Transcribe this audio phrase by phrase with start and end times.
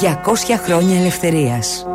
[0.00, 1.86] 200 χρόνια ελευθερίας.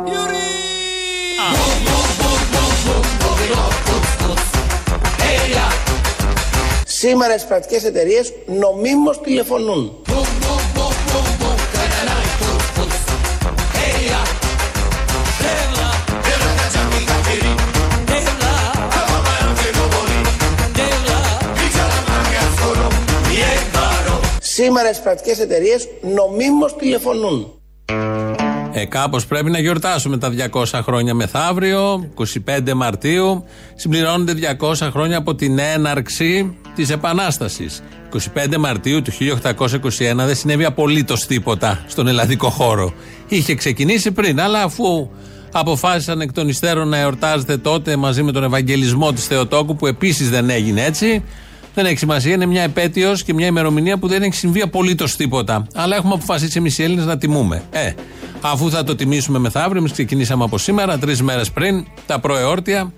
[6.84, 9.92] Σήμερα οι κρατικέ εταιρείες νομίμως τηλεφωνούν.
[24.56, 27.52] Σήμερα οι κρατικέ εταιρείες νομίμως τηλεφωνούν.
[28.72, 32.08] Ε, Κάπως πρέπει να γιορτάσουμε τα 200 χρόνια μεθαύριο,
[32.46, 33.44] 25 Μαρτίου.
[33.74, 37.82] Συμπληρώνονται 200 χρόνια από την έναρξη της Επανάστασης.
[38.34, 42.92] 25 Μαρτίου του 1821 δεν συνέβη απολύτως τίποτα στον ελλαδικό χώρο.
[43.28, 45.08] Είχε ξεκινήσει πριν, αλλά αφού
[45.52, 50.30] αποφάσισαν εκ των υστέρων να εορτάζεται τότε μαζί με τον Ευαγγελισμό της Θεοτόκου, που επίσης
[50.30, 51.22] δεν έγινε έτσι,
[51.74, 52.32] δεν έχει σημασία.
[52.32, 55.66] Είναι μια επέτειος και μια ημερομηνία που δεν έχει συμβεί απολύτως τίποτα.
[55.74, 57.62] Αλλά έχουμε αποφασίσει εμείς οι Έλληνες να τιμούμε.
[57.70, 57.92] Ε,
[58.40, 62.92] αφού θα το τιμήσουμε μεθαύριο, εμείς ξεκινήσαμε από σήμερα, τρεις μέρες πριν, τα προεόρτια.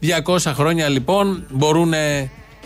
[0.00, 1.92] 200 χρόνια λοιπόν μπορούν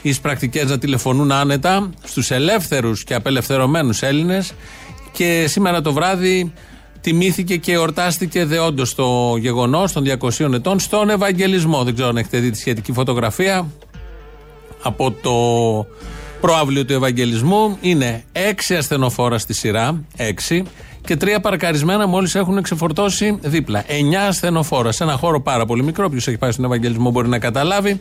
[0.02, 4.52] οι πρακτικές να τηλεφωνούν άνετα στους ελεύθερους και απελευθερωμένους Έλληνες.
[5.12, 6.52] Και σήμερα το βράδυ
[7.00, 11.84] τιμήθηκε και εορτάστηκε δεόντως το γεγονός των 200 ετών στον Ευαγγελισμό.
[11.84, 13.66] Δεν ξέρω αν έχετε δει τη σχετική φωτογραφία
[14.82, 15.34] από το
[16.40, 17.76] προάβλιο του Ευαγγελισμού.
[17.80, 20.64] Είναι έξι ασθενοφόρα στη σειρά, έξι,
[21.04, 23.84] και τρία παρκαρισμένα μόλις έχουν ξεφορτώσει δίπλα.
[23.86, 26.04] Εννιά ασθενοφόρα σε ένα χώρο πάρα πολύ μικρό.
[26.04, 28.00] Όποιος έχει πάει στον Ευαγγελισμό μπορεί να καταλάβει.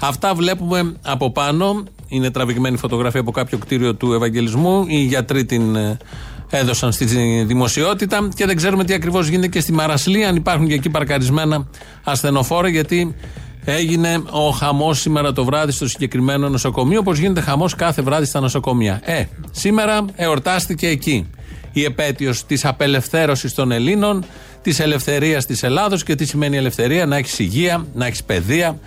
[0.00, 1.84] Αυτά βλέπουμε από πάνω.
[2.08, 4.84] Είναι τραβηγμένη φωτογραφία από κάποιο κτίριο του Ευαγγελισμού.
[4.88, 5.96] Οι γιατροί την ε,
[6.50, 7.04] έδωσαν στη
[7.44, 10.24] δημοσιότητα και δεν ξέρουμε τι ακριβώς γίνεται και στη Μαρασλή.
[10.24, 11.68] Αν υπάρχουν και εκεί παρκαρισμένα
[12.04, 13.14] ασθενοφόρα, γιατί
[13.64, 18.40] Έγινε ο χαμός σήμερα το βράδυ στο συγκεκριμένο νοσοκομείο, όπω γίνεται χαμός κάθε βράδυ στα
[18.40, 19.00] νοσοκομεία.
[19.04, 21.26] Ε, σήμερα εορτάστηκε εκεί
[21.72, 24.24] η επέτειος της απελευθέρωσης των Ελλήνων,
[24.62, 28.78] της ελευθερίας της Ελλάδος και τι σημαίνει ελευθερία, να έχεις υγεία, να έχεις παιδεία,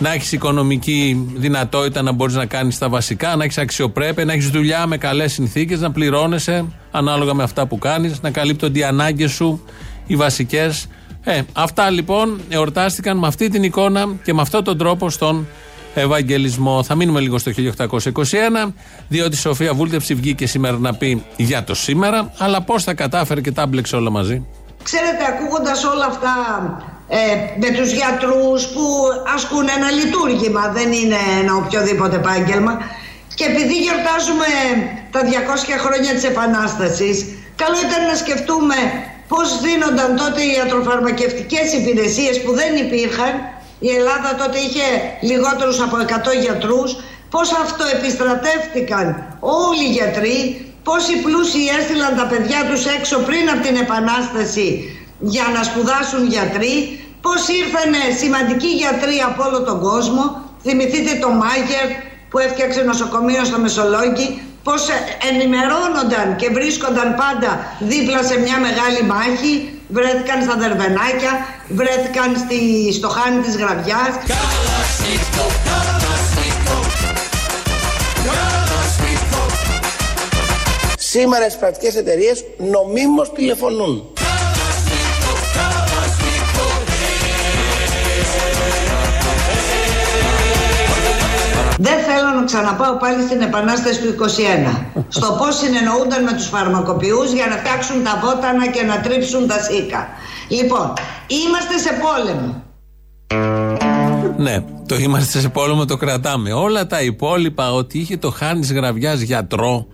[0.00, 4.48] να έχεις οικονομική δυνατότητα να μπορείς να κάνεις τα βασικά, να έχεις αξιοπρέπεια, να έχεις
[4.48, 9.30] δουλειά με καλές συνθήκες, να πληρώνεσαι ανάλογα με αυτά που κάνεις, να καλύπτονται οι ανάγκες
[9.30, 9.64] σου,
[10.06, 10.88] οι βασικές
[11.30, 15.46] ε, αυτά λοιπόν εορτάστηκαν με αυτή την εικόνα και με αυτόν τον τρόπο στον
[15.94, 16.82] Ευαγγελισμό.
[16.82, 17.52] Θα μείνουμε λίγο στο
[17.88, 18.72] 1821,
[19.08, 23.40] διότι η Σοφία Βούλτεψη βγήκε σήμερα να πει για το σήμερα, αλλά πώς θα κατάφερε
[23.40, 24.46] και τα μπλεξε όλα μαζί.
[24.82, 26.34] Ξέρετε, ακούγοντας όλα αυτά
[27.08, 27.18] ε,
[27.60, 28.84] με τους γιατρούς που
[29.34, 32.78] ασκούν ένα λειτουργήμα, δεν είναι ένα οποιοδήποτε επάγγελμα,
[33.34, 34.48] και επειδή γιορτάζουμε
[35.10, 35.26] τα 200
[35.84, 37.16] χρόνια της Επανάστασης,
[37.56, 38.76] καλό ήταν να σκεφτούμε
[39.28, 43.32] πώς δίνονταν τότε οι ιατροφαρμακευτικές υπηρεσίες που δεν υπήρχαν.
[43.78, 44.86] Η Ελλάδα τότε είχε
[45.20, 46.90] λιγότερους από 100 γιατρούς.
[47.30, 49.06] Πώς αυτοεπιστρατεύτηκαν
[49.40, 50.38] όλοι οι γιατροί.
[50.82, 54.68] Πώς οι πλούσιοι έστειλαν τα παιδιά τους έξω πριν από την Επανάσταση
[55.18, 56.74] για να σπουδάσουν γιατροί.
[57.20, 60.22] Πώς ήρθαν σημαντικοί γιατροί από όλο τον κόσμο.
[60.62, 61.88] Θυμηθείτε το Μάγερ
[62.30, 64.88] που έφτιαξε νοσοκομείο στο Μεσολόγγι πώς
[65.30, 73.08] ενημερώνονταν και βρίσκονταν πάντα δίπλα σε μια μεγάλη μάχη βρέθηκαν στα Δερβενάκια, βρέθηκαν στη, στο
[73.08, 74.14] Χάνι της Γραβιάς.
[80.98, 84.17] Σήμερα οι πρακτικές εταιρείες νομίμως τηλεφωνούν.
[92.18, 94.14] Θέλω να ξαναπάω πάλι στην Επανάσταση του
[94.94, 95.02] 21.
[95.08, 99.58] στο πώς συνεννοούνταν με τους φαρμακοποιούς για να φτιάξουν τα βότανα και να τρίψουν τα
[99.58, 100.08] σίκα.
[100.48, 100.92] Λοιπόν,
[101.26, 102.62] είμαστε σε πόλεμο.
[104.36, 106.52] Ναι, το είμαστε σε πόλεμο το κρατάμε.
[106.52, 109.86] Όλα τα υπόλοιπα ότι είχε το Χάνης Γραβιάς γιατρό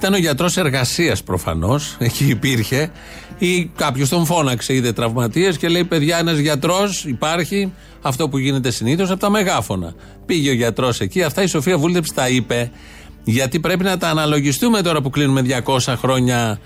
[0.00, 2.90] ήταν ο γιατρός εργασίας προφανώς, εκεί υπήρχε,
[3.38, 8.70] ή κάποιος τον φώναξε, είδε τραυματίες και λέει: Παιδιά, ένας γιατρός υπάρχει, αυτό που γίνεται
[8.70, 9.94] συνήθως από τα μεγάφωνα.
[10.26, 12.70] Πήγε ο γιατρός εκεί, αυτά η Σοφία Βούλτεψ τα είπε,
[13.24, 16.60] γιατί πρέπει να τα αναλογιστούμε τώρα που κλείνουμε 200 χρόνια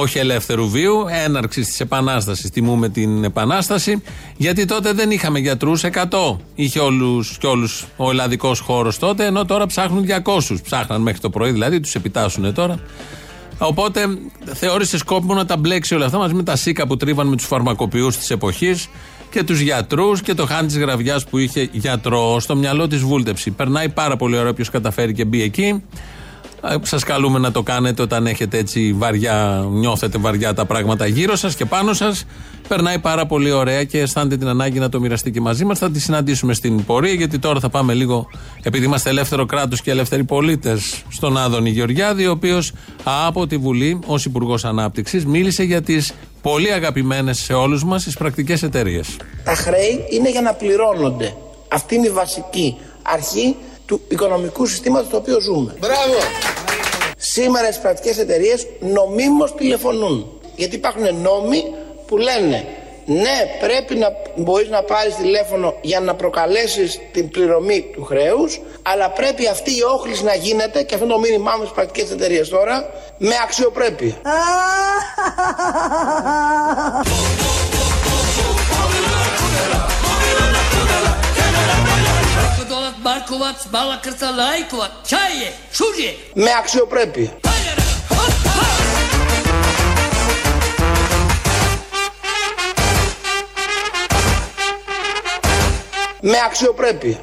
[0.00, 2.50] όχι ελεύθερου βίου, έναρξη της Επανάστασης.
[2.50, 4.02] Τιμούμε την Επανάσταση,
[4.36, 6.40] γιατί τότε δεν είχαμε γιατρούς 100.
[6.54, 10.62] Είχε όλους και όλους ο ελλαδικός χώρος τότε, ενώ τώρα ψάχνουν 200.
[10.62, 12.78] Ψάχναν μέχρι το πρωί, δηλαδή τους επιτάσσουν τώρα.
[13.58, 14.00] Οπότε
[14.44, 17.46] θεώρησε σκόπιμο να τα μπλέξει όλα αυτά μαζί με τα σίκα που τρίβαν με τους
[17.46, 18.88] φαρμακοποιούς της εποχής
[19.30, 23.50] και τους γιατρούς και το χάνι της γραβιάς που είχε γιατρός στο μυαλό της βούλτεψη.
[23.50, 25.82] Περνάει πάρα πολύ ωραίο όποιος καταφέρει και μπει εκεί.
[26.82, 31.54] Σας καλούμε να το κάνετε όταν έχετε έτσι βαριά, νιώθετε βαριά τα πράγματα γύρω σας
[31.54, 32.24] και πάνω σας.
[32.68, 35.78] Περνάει πάρα πολύ ωραία και αισθάνετε την ανάγκη να το μοιραστεί και μαζί μας.
[35.78, 38.28] Θα τη συναντήσουμε στην πορεία, γιατί τώρα θα πάμε λίγο,
[38.62, 42.72] επειδή είμαστε ελεύθερο κράτος και ελεύθεροι πολίτες, στον Άδωνη Γεωργιάδη, ο οποίος
[43.26, 46.12] από τη Βουλή, ως Υπουργός Ανάπτυξης, μίλησε για τις
[46.42, 49.16] πολύ αγαπημένες σε όλους μας τις πρακτικές εταιρείες.
[49.44, 51.34] Τα χρέη είναι για να πληρώνονται.
[51.68, 53.56] Αυτή είναι η βασική αρχή
[53.88, 55.74] του οικονομικού συστήματος στο οποίο ζούμε.
[55.78, 56.18] Μπράβο!
[57.16, 60.40] Σήμερα οι κρατικές εταιρείες νομίμως τηλεφωνούν.
[60.56, 61.64] Γιατί υπάρχουν νόμοι
[62.06, 62.66] που λένε
[63.04, 69.10] ναι πρέπει να μπορείς να πάρεις τηλέφωνο για να προκαλέσεις την πληρωμή του χρέους αλλά
[69.10, 72.90] πρέπει αυτή η όχληση να γίνεται και αυτό το μήνυμά μου στις πρακτικές εταιρείες τώρα
[73.18, 74.14] με αξιοπρέπεια.
[86.34, 87.30] Με αξιοπρέπεια.
[96.20, 97.18] Με αξιοπρέπεια.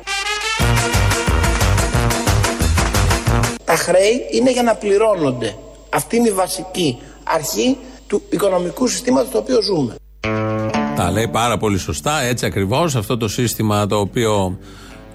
[3.66, 5.56] Τα χρέη είναι για να πληρώνονται.
[5.90, 7.78] Αυτή είναι η βασική αρχή
[8.08, 9.96] του οικονομικού συστήματος στο οποίο ζούμε.
[10.96, 14.58] Τα λέει πάρα πολύ σωστά, έτσι ακριβώς αυτό το σύστημα το οποίο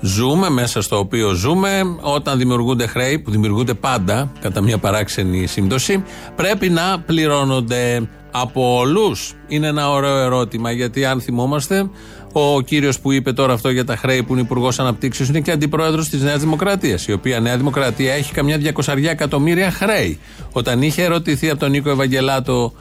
[0.01, 6.05] ζούμε, μέσα στο οποίο ζούμε, όταν δημιουργούνται χρέη, που δημιουργούνται πάντα, κατά μια παράξενη σύμπτωση,
[6.37, 9.35] πρέπει να πληρώνονται από όλους.
[9.49, 11.91] Είναι ένα ωραίο ερώτημα, γιατί αν θυμόμαστε,
[12.33, 15.51] ο κύριος που είπε τώρα αυτό για τα χρέη που είναι υπουργός Αναπτύξεως είναι και
[15.51, 17.07] αντιπρόεδρος της Νέας Δημοκρατίας.
[17.07, 20.19] Η οποία Νέα Δημοκρατία έχει καμιά 200 εκατομμύρια χρέη.
[20.53, 22.73] Όταν είχε ερωτηθεί από τον Νίκο Ευαγγελάτο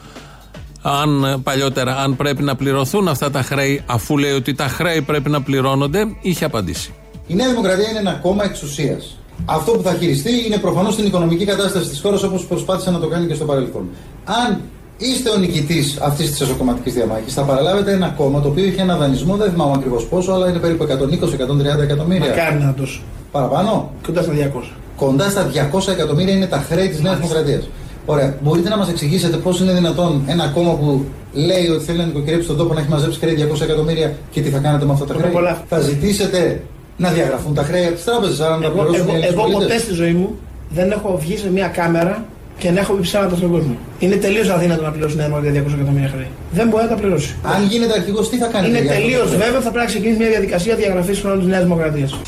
[0.81, 5.29] αν παλιότερα, αν πρέπει να πληρωθούν αυτά τα χρέη, αφού λέει ότι τα χρέη πρέπει
[5.29, 6.93] να πληρώνονται, είχε απαντήσει.
[7.31, 9.17] Η Νέα Δημοκρατία είναι ένα κόμμα εξουσίας.
[9.45, 13.07] Αυτό που θα χειριστεί είναι προφανώς την οικονομική κατάσταση της χώρας όπως προσπάθησε να το
[13.07, 13.89] κάνει και στο παρελθόν.
[14.25, 14.61] Αν
[14.97, 18.97] είστε ο νικητής αυτής της εσωκομματικής διαμάχης, θα παραλάβετε ένα κόμμα το οποίο έχει ένα
[18.97, 22.29] δανεισμό, δεν θυμάμαι ακριβώς πόσο, αλλά είναι περίπου 120-130 εκατομμύρια.
[22.29, 23.01] Μακάρι να τόσο.
[23.31, 24.73] Παραπάνω; Κοντά στα 200.
[24.97, 27.69] Κοντά στα 200 εκατομμύρια είναι τα χρέη της Νέας Δημοκρατίας.
[28.05, 28.37] Ωραία.
[28.43, 32.47] Μπορείτε να μας εξηγήσετε πώς είναι δυνατόν ένα κόμμα που λέει ότι θέλει να νοικοκυρέψει
[32.47, 35.13] τον τόπο να έχει μαζέψει χρέη 200 εκατομμύρια και τι θα κάνετε με αυτά τα
[35.13, 35.31] χρέη;
[35.67, 36.61] Θα ζητήσετε
[37.03, 40.11] να διαγραφούν τα χρέη από τις τράπεζες, αν τα πληρώσουν Εγώ, εγώ ποτέ στη ζωή
[40.11, 42.25] μου δεν έχω βγει σε μια κάμερα
[42.57, 43.77] και να έχω πει ψέματα στον κόσμο.
[43.99, 46.27] Είναι τελείως αδύνατο να πληρώσει ένα για 200 εκατομμύρια χρέη.
[46.51, 47.35] Δεν μπορεί να τα πληρώσει.
[47.43, 48.67] Αν γίνεται αρχηγός, τι θα κάνει.
[48.67, 52.19] Είναι τελείως βέβαιο θα πρέπει να ξεκινήσει μια διαδικασία διαγραφής χρόνου της Νέας Δημοκρατίας.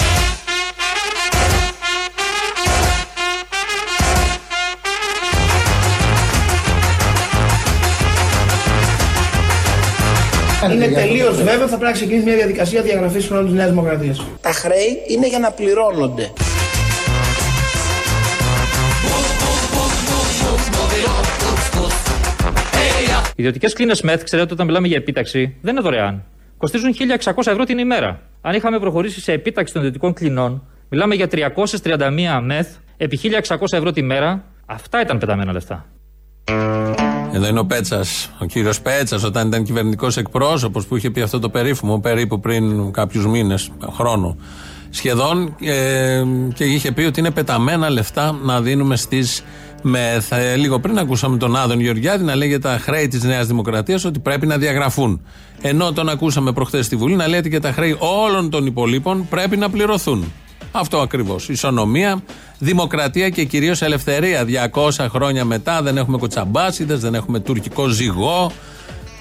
[10.69, 14.25] Είναι τελείως βέβαιο θα πρέπει να ξεκινήσει μια διαδικασία διαγραφής χρόνου της Νέας Δημοκρατίας.
[14.41, 16.31] Τα χρέη είναι για να πληρώνονται.
[23.35, 26.23] Οι ιδιωτικές κλίνες ΜΕΘ, ξέρετε, όταν μιλάμε για επίταξη, δεν είναι δωρεάν.
[26.57, 26.93] Κοστίζουν
[27.23, 28.21] 1.600 ευρώ την ημέρα.
[28.41, 33.91] Αν είχαμε προχωρήσει σε επίταξη των ιδιωτικών κλινών, μιλάμε για 331 ΜΕΘ επί 1.600 ευρώ
[33.91, 34.43] τη μέρα.
[34.65, 35.85] Αυτά ήταν πεταμένα λεφτά.
[37.33, 41.39] Εδώ είναι ο Πέτσας, ο κύριος Πέτσας, όταν ήταν κυβερνητικός εκπρόσωπος που είχε πει αυτό
[41.39, 44.35] το περίφημο περίπου πριν κάποιους μήνες, χρόνο
[44.89, 46.23] σχεδόν, ε,
[46.53, 49.43] και είχε πει ότι είναι πεταμένα λεφτά να δίνουμε στις
[49.81, 50.31] ΜΕΘ.
[50.31, 54.05] Ε, λίγο πριν ακούσαμε τον Άδων Γεωργιάδη να λέει για τα χρέη της Νέας Δημοκρατίας
[54.05, 55.21] ότι πρέπει να διαγραφούν.
[55.61, 59.27] Ενώ τον ακούσαμε προχθές στη Βουλή να λέει ότι και τα χρέη όλων των υπολείπων
[59.29, 60.31] πρέπει να πληρωθούν.
[60.71, 61.49] Αυτό ακριβώς.
[61.49, 62.23] Ισονομία,
[62.59, 64.45] δημοκρατία και κυρίως ελευθερία.
[64.73, 68.51] 200 χρόνια μετά δεν έχουμε κοτσαμπάσιδε, δεν έχουμε τουρκικό ζυγό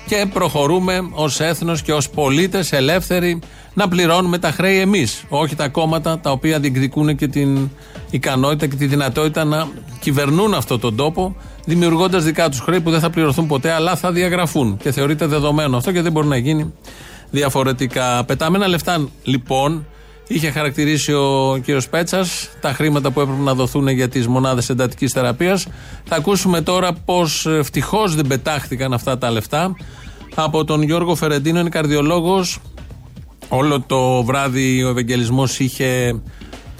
[0.06, 3.38] και προχωρούμε ως έθνος και ως πολίτες ελεύθεροι
[3.74, 5.24] να πληρώνουμε τα χρέη εμείς.
[5.28, 7.70] Όχι τα κόμματα τα οποία διεκδικούν και την
[8.10, 9.68] ικανότητα και τη δυνατότητα να
[10.00, 14.12] κυβερνούν αυτόν τον τόπο, δημιουργώντας δικά τους χρέη που δεν θα πληρωθούν ποτέ, αλλά θα
[14.12, 14.76] διαγραφούν.
[14.76, 16.72] Και θεωρείται δεδομένο αυτό και δεν μπορεί να γίνει
[17.30, 18.24] διαφορετικά.
[18.24, 19.86] Πεταμένα λεφτά λοιπόν
[20.32, 25.12] Είχε χαρακτηρίσει ο κύριος Πέτσας τα χρήματα που έπρεπε να δοθούν για τις μονάδες εντατικής
[25.12, 25.66] θεραπείας.
[26.04, 29.76] Θα ακούσουμε τώρα πώς ευτυχώς δεν πετάχτηκαν αυτά τα λεφτά.
[30.34, 32.58] Από τον Γιώργο Φερεντίνο, είναι καρδιολόγος.
[33.48, 36.20] Όλο το βράδυ ο Ευαγγελισμός είχε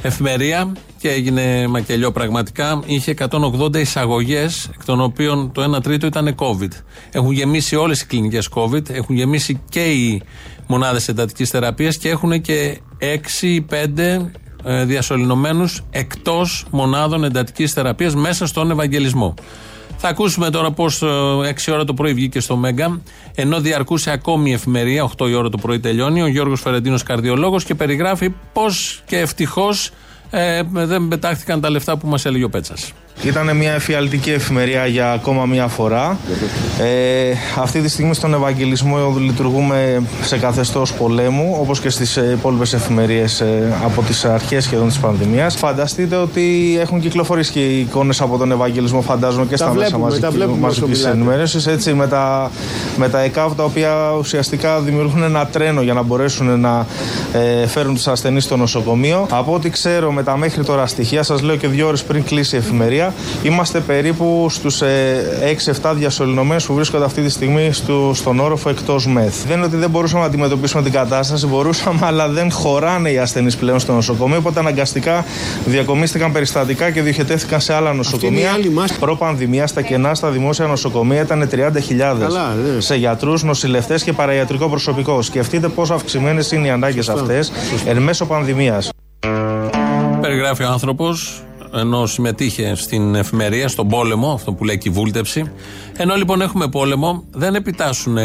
[0.03, 2.83] εφημερία και έγινε μακελιό πραγματικά.
[2.87, 6.73] Είχε 180 εισαγωγές, εκ των οποίων το 1 τρίτο ήταν COVID.
[7.11, 10.23] Έχουν γεμίσει όλες οι κλινικές COVID, έχουν γεμίσει και οι
[10.71, 14.31] μονάδες εντατικής θεραπείας και έχουν και 6 ή 5
[14.65, 19.35] ε, διασωληνωμένους εκτός μονάδων εντατικής θεραπείας μέσα στον Ευαγγελισμό.
[19.97, 21.07] Θα ακούσουμε τώρα πώς 6
[21.67, 23.01] ε, ώρα το πρωί βγήκε στο Μέγκα,
[23.35, 27.65] ενώ διαρκούσε ακόμη η εφημερία, 8 η ώρα το πρωί τελειώνει, ο Γιώργος Φερεντίνος καρδιολόγος
[27.65, 29.91] και περιγράφει πώς και ευτυχώς
[30.31, 32.93] ε, δεν πετάχτηκαν τα λεφτά που μας έλεγε ο Πέτσας.
[33.23, 36.19] Ήταν μια εφιαλτική εφημερία για ακόμα μια φορά.
[36.81, 43.41] Ε, αυτή τη στιγμή στον Ευαγγελισμό λειτουργούμε σε καθεστώς πολέμου, όπως και στις υπόλοιπες εφημερίες
[43.41, 45.57] ε, από τις αρχές σχεδόν της πανδημίας.
[45.57, 51.07] Φανταστείτε ότι έχουν κυκλοφορήσει και οι εικόνες από τον Ευαγγελισμό, φαντάζομαι και στα μέσα μαζική
[51.07, 51.67] ενημέρωσης.
[51.67, 52.51] Έτσι, με τα,
[52.97, 56.87] με τα ΕΚΑΒ τα οποία ουσιαστικά δημιουργούν ένα τρένο για να μπορέσουν να
[57.33, 59.27] ε, φέρουν τους ασθενείς στο νοσοκομείο.
[59.31, 62.55] Από ό,τι ξέρω με τα μέχρι τώρα στοιχεία, σας λέω και δύο ώρες πριν κλείσει
[62.55, 63.00] η εφημερία,
[63.43, 69.07] Είμαστε περίπου στους 6-7 ε, διασωληνωμένους που βρίσκονται αυτή τη στιγμή στο, στον όροφο εκτός
[69.07, 69.35] ΜΕΘ.
[69.47, 73.57] Δεν είναι ότι δεν μπορούσαμε να αντιμετωπίσουμε την κατάσταση, μπορούσαμε, αλλά δεν χωράνε οι ασθενείς
[73.57, 74.39] πλέον στο νοσοκομείο.
[74.39, 75.25] Οπότε αναγκαστικά
[75.65, 78.59] διακομίστηκαν περιστατικά και διοχετεύτηκαν σε άλλα νοσοκομεία.
[79.01, 82.81] Προ-πανδημία στα κενά στα δημόσια νοσοκομεία ήταν 30.000 ναι.
[82.81, 85.23] σε γιατρούς, νοσηλευτές και παραϊατρικό προσωπικό.
[85.23, 87.53] Σκεφτείτε πόσο αυξημένες είναι οι ανάγκες αυτές
[87.87, 88.91] εν μέσω πανδημίας.
[90.21, 91.43] Περιγράφει ο άνθρωπος
[91.75, 95.53] ενώ συμμετείχε στην εφημερία, στον πόλεμο, αυτό που λέει και η βούλτεψη.
[95.97, 98.19] Ενώ λοιπόν έχουμε πόλεμο, δεν επιτάσσουν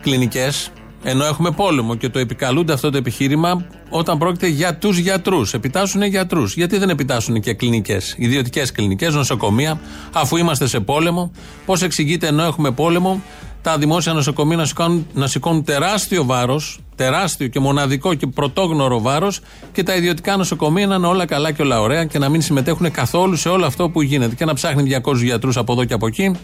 [0.00, 0.70] κλινικές,
[1.02, 5.54] ενώ έχουμε πόλεμο και το επικαλούνται αυτό το επιχείρημα όταν πρόκειται για τους γιατρούς.
[5.54, 6.54] Επιτάσσουν γιατρούς.
[6.54, 9.80] Γιατί δεν επιτάσσουν και κλινικές, ιδιωτικές κλινικές, νοσοκομεία,
[10.12, 11.30] αφού είμαστε σε πόλεμο.
[11.66, 13.22] Πώς εξηγείται ενώ έχουμε πόλεμο,
[13.62, 19.40] τα δημόσια νοσοκομεία να σηκώνουν, να σηκώνουν τεράστιο βάρος, τεράστιο και μοναδικό και πρωτόγνωρο βάρος
[19.72, 22.90] και τα ιδιωτικά νοσοκομεία να είναι όλα καλά και όλα ωραία και να μην συμμετέχουν
[22.90, 24.34] καθόλου σε όλο αυτό που γίνεται.
[24.34, 26.34] Και να ψάχνει 200 γιατρούς από εδώ και από εκεί.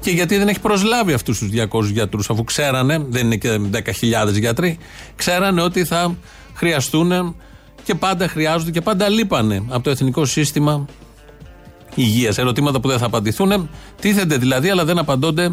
[0.00, 3.80] Και γιατί δεν έχει προσλάβει αυτούς τους 200 γιατρούς, αφού ξέρανε, δεν είναι και 10.000
[4.32, 4.78] γιατροί,
[5.16, 6.16] ξέρανε ότι θα
[6.54, 7.36] χρειαστούν
[7.84, 10.86] και πάντα χρειάζονται και πάντα λείπανε από το εθνικό σύστημα
[11.94, 12.38] υγείας.
[12.38, 13.68] Ερωτήματα που δεν θα απαντηθούν.
[14.00, 15.52] Τίθενται δηλαδή, αλλά δεν απαντώνται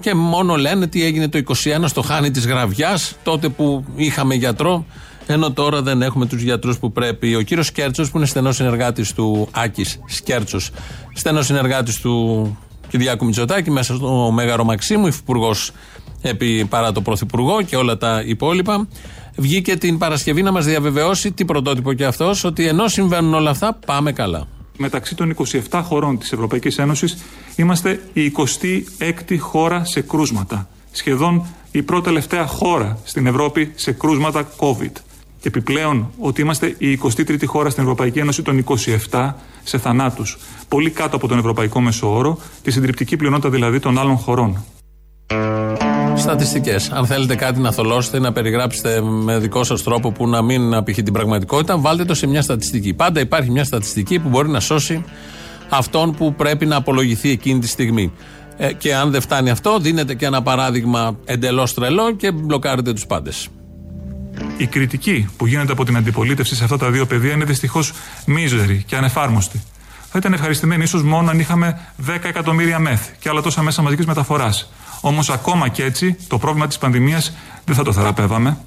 [0.00, 1.54] και μόνο λένε τι έγινε το 21
[1.84, 4.84] στο χάνι της Γραβιάς, τότε που είχαμε γιατρό,
[5.26, 7.34] ενώ τώρα δεν έχουμε τους γιατρούς που πρέπει.
[7.34, 10.70] Ο κύριος Σκέρτσος, που είναι στενός συνεργάτης του Άκης Σκέρτσος,
[11.14, 15.70] στενός συνεργάτης του Κυριάκου Μητσοτάκη, μέσα στο Μέγαρο Μαξίμου, υφυπουργός
[16.22, 18.88] επί παρά το Πρωθυπουργό και όλα τα υπόλοιπα.
[19.36, 23.78] Βγήκε την Παρασκευή να μας διαβεβαιώσει, τι πρωτότυπο και αυτός, ότι ενώ συμβαίνουν όλα αυτά,
[23.86, 24.46] πάμε καλά
[24.80, 25.34] μεταξύ των
[25.70, 27.16] 27 χωρών της Ευρωπαϊκής Ένωσης
[27.56, 30.68] είμαστε η 26η χώρα σε κρούσματα.
[30.90, 34.92] Σχεδόν η πρώτη τελευταία χώρα στην Ευρώπη σε κρούσματα COVID.
[35.40, 38.64] Και επιπλέον ότι είμαστε η 23η χώρα στην Ευρωπαϊκή Ένωση των
[39.10, 39.32] 27
[39.62, 40.38] σε θανάτους.
[40.68, 44.64] Πολύ κάτω από τον Ευρωπαϊκό Μέσο Όρο, τη συντριπτική πλειονότητα δηλαδή των άλλων χωρών.
[46.20, 46.90] Στατιστικές.
[46.90, 51.02] Αν θέλετε κάτι να θολώσετε, να περιγράψετε με δικό σας τρόπο που να μην απηχεί
[51.02, 52.94] την πραγματικότητα, βάλτε το σε μια στατιστική.
[52.94, 55.04] Πάντα υπάρχει μια στατιστική που μπορεί να σώσει
[55.68, 58.12] αυτόν που πρέπει να απολογηθεί εκείνη τη στιγμή.
[58.56, 63.06] Ε, και αν δεν φτάνει αυτό, δίνετε και ένα παράδειγμα εντελώς τρελό και μπλοκάρετε τους
[63.06, 63.48] πάντες.
[64.56, 67.92] Η κριτική που γίνεται από την αντιπολίτευση σε αυτά τα δύο πεδία είναι δυστυχώς
[68.26, 69.62] μίζερη και ανεφάρμοστη.
[70.10, 74.06] Θα ήταν ευχαριστημένοι ίσως μόνο αν είχαμε 10 εκατομμύρια μεθ και άλλα τόσα μέσα μαζικής
[74.06, 74.70] μεταφοράς.
[75.00, 77.32] Όμως ακόμα και έτσι το πρόβλημα της πανδημίας
[77.64, 78.58] δεν θα το θεραπεύαμε.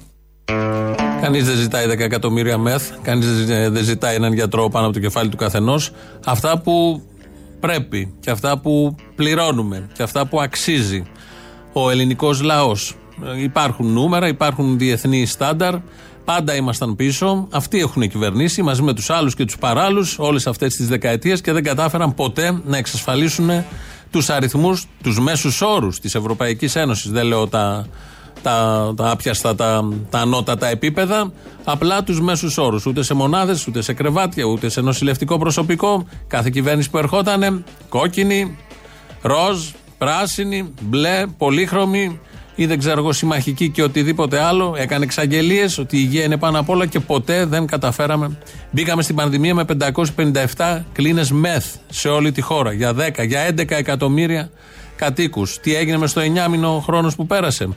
[1.20, 5.28] Κανείς δεν ζητάει 10 εκατομμύρια μεθ, κανείς δεν ζητάει έναν γιατρό πάνω από το κεφάλι
[5.28, 5.90] του καθενός.
[6.24, 7.02] Αυτά που
[7.60, 11.02] πρέπει και αυτά που πληρώνουμε και αυτά που αξίζει
[11.72, 12.96] ο ελληνικός λαός.
[13.36, 15.74] Υπάρχουν νούμερα, υπάρχουν διεθνεί στάνταρ.
[16.24, 17.48] Πάντα ήμασταν πίσω.
[17.50, 21.52] Αυτοί έχουν κυβερνήσει μαζί με τους άλλους και τους παράλου όλες αυτές τις δεκαετίες και
[21.52, 23.50] δεν κατάφεραν ποτέ να εξασφαλίσουν
[24.10, 27.10] τους αριθμούς, τους μέσους όρους της Ευρωπαϊκής Ένωσης.
[27.10, 27.86] Δεν λέω τα,
[28.42, 31.32] τα, τα άπιαστα, τα, τα ανώτατα επίπεδα,
[31.64, 32.86] απλά τους μέσους όρους.
[32.86, 36.06] Ούτε σε μονάδες, ούτε σε κρεβάτια, ούτε σε νοσηλευτικό προσωπικό.
[36.26, 38.56] Κάθε κυβέρνηση που ερχόταν, κόκκινη,
[39.22, 42.20] ροζ, πράσινη, μπλε, πολύχρωμη,
[42.54, 44.74] ή δεν ξέρω εγώ συμμαχική και οτιδήποτε άλλο.
[44.78, 48.38] Έκανε εξαγγελίες ότι η υγεία είναι πάνω απ' όλα και ποτέ δεν καταφέραμε.
[48.70, 49.64] Μπήκαμε στην πανδημία με
[50.56, 54.50] 557 κλίνες μεθ σε όλη τη χώρα για 10, για 11 εκατομμύρια
[54.96, 55.58] κατοίκους.
[55.58, 57.68] Τι έγινε μες στο 9 μήνο χρόνος που πέρασε.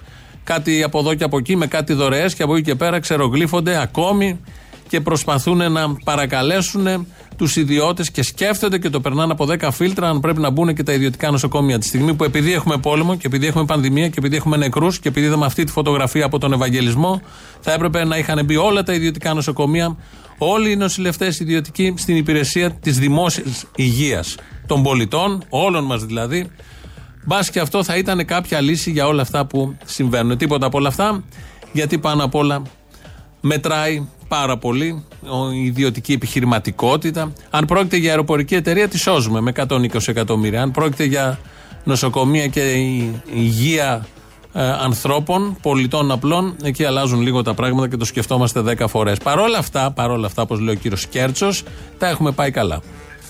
[0.43, 3.81] Κάτι από εδώ και από εκεί με κάτι δωρεές και από εκεί και πέρα ξερογλύφονται
[3.81, 4.39] ακόμη
[4.87, 10.19] και προσπαθούν να παρακαλέσουν τους ιδιώτες και σκέφτονται και το περνάνε από 10 φίλτρα αν
[10.19, 11.79] πρέπει να μπουν και τα ιδιωτικά νοσοκομεία.
[11.79, 15.07] Τη στιγμή που επειδή έχουμε πόλεμο και επειδή έχουμε πανδημία και επειδή έχουμε νεκρούς και
[15.07, 17.21] επειδή είδαμε αυτή τη φωτογραφία από τον Ευαγγελισμό,
[17.59, 19.97] θα έπρεπε να είχαν μπει όλα τα ιδιωτικά νοσοκομεία,
[20.37, 24.35] όλοι οι νοσηλευτές ιδιωτικοί στην υπηρεσία της δημόσιας υγείας
[24.67, 26.49] των πολιτών, όλων μας δηλαδή.
[27.25, 30.37] Μπας και αυτό θα ήταν κάποια λύση για όλα αυτά που συμβαίνουν.
[30.37, 31.23] Τίποτα από όλα αυτά,
[31.71, 32.61] γιατί πάνω απ' όλα
[33.41, 35.03] μετράει πάρα πολύ
[35.53, 37.33] η ιδιωτική επιχειρηματικότητα.
[37.49, 40.61] Αν πρόκειται για αεροπορική εταιρεία, τη σώζουμε με 120 εκατομμύρια.
[40.61, 41.39] Αν πρόκειται για
[41.83, 42.61] νοσοκομεία και
[43.33, 44.07] υγεία
[44.53, 49.17] ε, ανθρώπων, πολιτών απλών, εκεί αλλάζουν λίγο τα πράγματα και το σκεφτόμαστε 10 φορές.
[49.17, 51.63] Παρόλα αυτά, παρόλα αυτά, όπως λέει ο κύριος Κέρτσος,
[51.97, 52.81] τα έχουμε πάει καλά.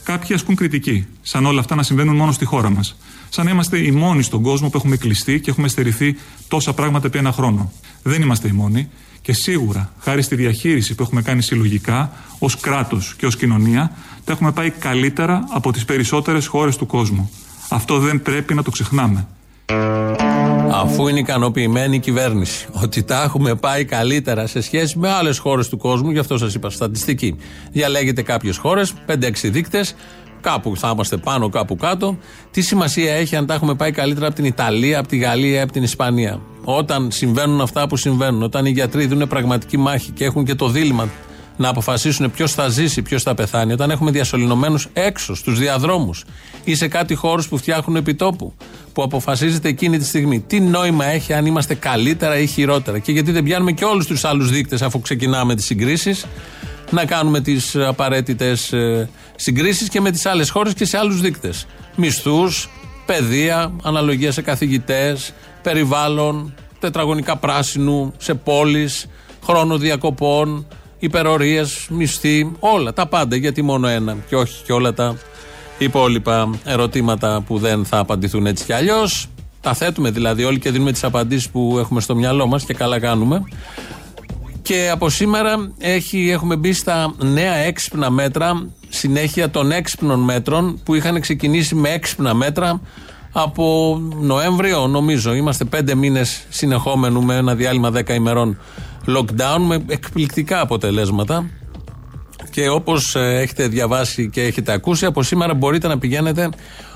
[0.04, 2.96] Κάποιοι ασκούν κριτική, σαν όλα αυτά να συμβαίνουν μόνο στη χώρα μας.
[3.30, 6.16] Σαν να είμαστε οι μόνοι στον κόσμο που έχουμε κλειστεί και έχουμε στερηθεί
[6.48, 7.72] τόσα πράγματα επί ένα χρόνο.
[8.04, 8.90] Δεν είμαστε οι μόνοι
[9.28, 13.92] και σίγουρα, χάρη στη διαχείριση που έχουμε κάνει συλλογικά, ως κράτος και ως κοινωνία,
[14.24, 17.32] τα έχουμε πάει καλύτερα από τις περισσότερες χώρες του κόσμου.
[17.70, 19.28] Αυτό δεν πρέπει να το ξεχνάμε.
[20.72, 25.70] Αφού είναι ικανοποιημένη η κυβέρνηση ότι τα έχουμε πάει καλύτερα σε σχέση με άλλες χώρες
[25.70, 27.36] του κόσμου, γι' αυτό σας είπα στατιστική.
[27.72, 29.96] Διαλέγετε κάποιες χώρες, 5-6 δείκτες,
[30.42, 32.18] κάπου θα είμαστε πάνω, κάπου κάτω.
[32.52, 35.72] Τι σημασία έχει αν τα έχουμε πάει καλύτερα από την Ιταλία, από τη Γαλλία, από
[35.72, 40.46] την Ισπανία; Όταν συμβαίνουν αυτά που συμβαίνουν, όταν οι γιατροί δίνουν πραγματική μάχη και έχουν
[40.46, 41.10] και το δίλημα
[41.58, 46.26] να αποφασίσουν ποιος θα ζήσει, ποιος θα πεθάνει, όταν έχουμε διασωληνωμένους έξω στους διαδρόμους
[46.64, 48.54] ή σε κάτι χώρους που φτιάχνουν επιτόπου,
[48.94, 50.40] που αποφασίζεται εκείνη τη στιγμή.
[50.40, 54.26] Τι νόημα έχει αν είμαστε καλύτερα ή χειρότερα; Και γιατί δεν πιάνουμε και όλους τους
[54.26, 56.26] άλλους δείκτες αφού ξεκινάμε τις συγκρίσεις,
[56.90, 58.74] να κάνουμε τις απαραίτητες
[59.36, 61.66] συγκρίσεις και με τις άλλες χώρες και σε άλλους δείκτες.
[61.96, 62.70] Μισθούς,
[63.06, 69.08] παιδεία, αναλογία σε καθηγητές, περιβάλλον, τετραγωνικά πράσινου σε πόλεις,
[69.44, 70.68] χρόνο διακοπών,
[71.00, 73.36] υπερορίες, μισθή, όλα τα πάντα.
[73.36, 75.16] Γιατί μόνο ένα και όχι και όλα τα
[75.78, 79.28] υπόλοιπα ερωτήματα που δεν θα απαντηθούν έτσι κι αλλιώς.
[79.62, 83.00] Τα θέτουμε δηλαδή όλοι και δίνουμε τις απαντήσεις που έχουμε στο μυαλό μας και καλά
[83.00, 83.44] κάνουμε.
[84.68, 90.96] Και από σήμερα έχει, έχουμε μπει στα νέα έξυπνα μέτρα, συνέχεια των έξυπνων μέτρων που
[90.96, 92.82] είχαν ξεκινήσει με έξυπνα μέτρα
[93.32, 95.34] από Νοέμβριο, νομίζω.
[95.34, 98.60] Είμαστε πέντε μήνες συνεχόμενου με ένα διάλειμμα 10 ημερών
[99.08, 101.50] lockdown με εκπληκτικά αποτελέσματα.
[102.50, 106.50] Και όπως ε, έχετε διαβάσει και έχετε ακούσει, από σήμερα μπορείτε να πηγαίνετε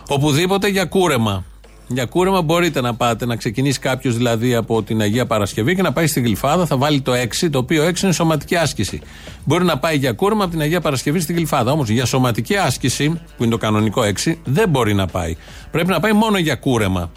[0.07, 1.45] οπουδήποτε για κούρεμα.
[1.93, 5.91] Για κούρεμα μπορείτε να πάτε, να ξεκινήσει κάποιος δηλαδή από την Αγία Παρασκευή και να
[5.91, 9.01] πάει στη Γλυφάδα, θα βάλει το 6, το οποίο 6 είναι σωματική άσκηση.
[9.45, 11.71] Μπορεί να πάει για κούρεμα από την Αγία Παρασκευή στη Γλυφάδα.
[11.71, 15.35] Όμως για σωματική άσκηση, που είναι το κανονικό 6, δεν μπορεί να πάει.
[15.71, 17.11] Πρέπει να πάει μόνο για κούρεμα.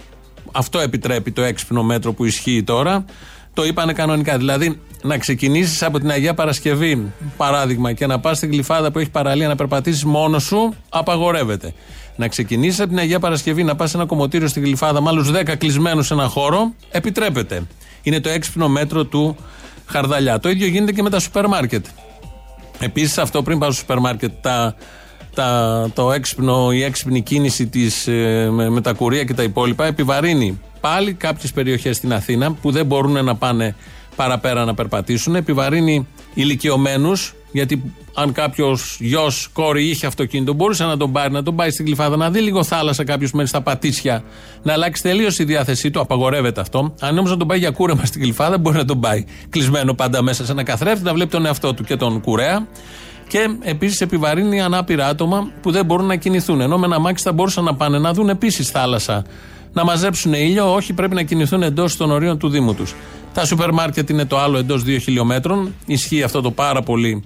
[0.52, 3.04] Αυτό επιτρέπει το έξυπνο μέτρο που ισχύει τώρα.
[3.54, 4.36] Το είπανε κανονικά.
[4.36, 9.10] Δηλαδή να ξεκινήσεις από την Αγία Παρασκευή, παράδειγμα, και να πας στην Γλυφάδα που έχει
[9.10, 11.72] παραλία να περπατήσεις μόνος σου, απαγορεύεται.
[12.16, 15.24] Να ξεκινήσεις από την Αγία Παρασκευή, να πας σε ένα κομμωτήριο στην Γλυφάδα με άλλου
[15.24, 17.62] 10 κλεισμένους σε ένα χώρο, επιτρέπεται.
[18.02, 19.36] Είναι το έξυπνο μέτρο του
[19.86, 20.38] Χαρδαλιά.
[20.38, 21.86] Το ίδιο γίνεται και με τα σούπερ μάρκετ.
[22.78, 24.74] Επίσης, αυτό πριν πάω στο σούπερ μάρκετ, τα,
[25.34, 29.86] τα, το έξυπνο, η έξυπνη κίνηση της, ε, με, με τα κουρία και τα υπόλοιπα
[29.86, 33.74] επιβαρύνει πάλι κάποιες περιοχές στην Αθήνα που δεν μπορούν να πάνε
[34.16, 35.34] παραπέρα να περπατήσουν.
[35.34, 41.56] Επιβαρύνει ηλικιωμένους, γιατί αν κάποιος γιος, κόρη είχε αυτοκίνητο, μπορούσε να τον πάρει, να τον
[41.56, 44.22] πάει στην κλειφάδα, να δει λίγο θάλασσα κάποιος μένει στα πατήσια,
[44.62, 46.00] να αλλάξει τελείως η διάθεσή του.
[46.00, 46.94] Απαγορεύεται αυτό.
[47.00, 50.22] Αν όμως να τον πάει για κούρεμα στην κλειφάδα, μπορεί να τον πάει κλεισμένο πάντα
[50.22, 52.66] μέσα σε ένα καθρέφτη, να βλέπει τον εαυτό του και τον κουρέα.
[53.28, 56.60] Και επίσης επιβαρύνει ανάπηρα άτομα που δεν μπορούν να κινηθούν.
[56.60, 59.24] Ενώ με ένα μάξι θα μπορούσαν να πάνε να δουν επίσης θάλασσα
[59.74, 62.94] να μαζέψουν ήλιο, όχι πρέπει να κινηθούν εντός των ορίων του Δήμου τους.
[63.34, 65.74] Τα σούπερ μάρκετ είναι το άλλο εντός 2 χιλιόμετρων.
[65.86, 67.22] Ισχύει αυτό το πάρα πολύ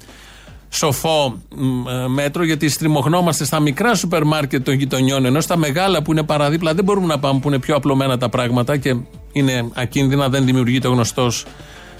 [0.68, 1.42] σοφό
[1.88, 6.22] ε, μέτρο, γιατί στριμωχνόμαστε στα μικρά σούπερ μάρκετ των γειτονιών, ενώ στα μεγάλα που είναι
[6.22, 8.96] παραδίπλα δεν μπορούμε να πάμε που είναι πιο απλωμένα τα πράγματα και
[9.32, 11.44] είναι ακίνδυνα, δεν δημιουργείται ο γνωστός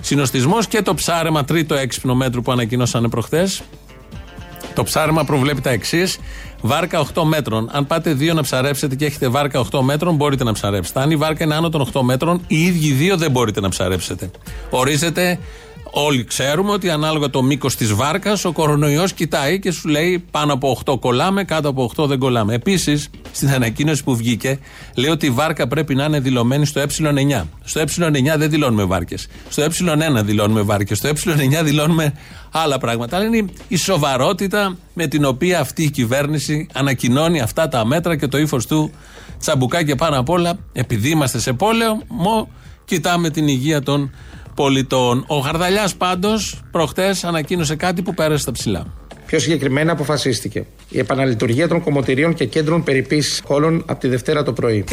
[0.01, 0.67] συνοστισμός.
[0.67, 3.63] Και το ψάρεμα, τρίτο έξυπνο μέτρο που ανακοινώσανε προχθές,
[4.75, 6.19] το ψάρεμα προβλέπει τα εξής.
[6.61, 7.69] Βάρκα 8 μέτρων.
[7.73, 11.01] Αν πάτε δύο να ψαρέψετε και έχετε βάρκα 8 μέτρων, μπορείτε να ψαρέψετε.
[11.01, 14.31] Αν η βάρκα είναι άνω των 8 μέτρων, οι ίδιοι δύο δεν μπορείτε να ψαρέψετε.
[14.71, 15.39] Ορίζεται
[15.91, 20.53] Όλοι ξέρουμε ότι ανάλογα το μήκος της βάρκας, ο κορονοϊός κοιτάει και σου λέει πάνω
[20.53, 22.55] από 8 κολλάμε, κάτω από 8 δεν κολλάμε.
[22.55, 24.59] Επίσης, στην ανακοίνωση που βγήκε,
[24.97, 27.43] λέει ότι η βάρκα πρέπει να είναι δηλωμένη στο ε9.
[27.65, 29.29] Στο ε9 δεν δηλώνουμε βάρκες.
[29.49, 30.99] Στο ε1 δηλώνουμε βάρκες.
[30.99, 32.13] Στο ε9 δηλώνουμε
[32.53, 33.17] άλλα πράγματα.
[33.17, 38.27] Αλλά είναι η σοβαρότητα με την οποία αυτή η κυβέρνηση ανακοινώνει αυτά τα μέτρα και
[38.27, 38.91] το ύφος του
[39.41, 42.49] τσαμπουκά και πάνω απ' όλα, επειδή είμαστε σε πόλεμο,
[42.85, 44.11] κοιτάμε την υγεία των
[44.59, 45.25] πολιτών.
[45.27, 48.85] Ο Χαρδαλιά πάντως προχτές ανακοίνωσε κάτι που πέρασε στα ψηλά.
[49.27, 54.53] Πιο συγκεκριμένα αποφασίστηκε η επαναλειτουργία των κομμωτηρίων και κέντρων περιποίηση κόλων από τη Δευτέρα το
[54.53, 54.85] πρωί.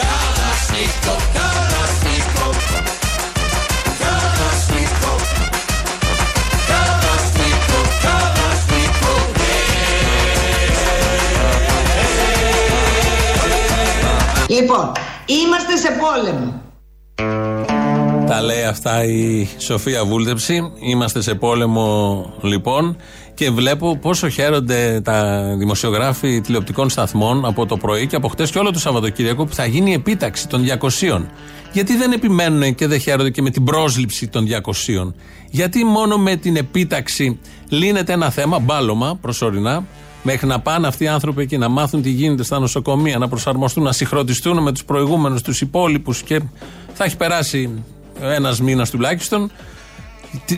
[14.47, 14.91] Λοιπόν,
[15.25, 16.64] είμαστε σε πόλεμο.
[18.28, 20.72] Τα λέει αυτά η Σοφία Βούλτεψη.
[20.80, 22.98] Είμαστε σε πόλεμο λοιπόν
[23.34, 28.60] και βλέπω πόσο χαίρονται τα δημοσιογράφοι τηλεοπτικών σταθμών από το πρωί και από χτες και
[28.60, 31.26] όλο το Σαββατοκύριακο που θα γίνει η επίταξη των 200.
[31.72, 34.48] Γιατί δεν επιμένουν και δεν χαίρονται και με την πρόσληψη των
[35.06, 35.14] 200.
[35.50, 39.86] Γιατί μόνο με την επίταξη λύνεται ένα θέμα, μπάλωμα προσωρινά,
[40.28, 43.84] Μέχρι να πάνε αυτοί οι άνθρωποι εκεί να μάθουν τι γίνεται στα νοσοκομεία, να προσαρμοστούν,
[43.84, 46.42] να συγχρονιστούν με τους προηγούμενους, τους υπόλοιπους και
[46.94, 47.84] θα έχει περάσει
[48.21, 49.51] ένας μήνας τουλάχιστον.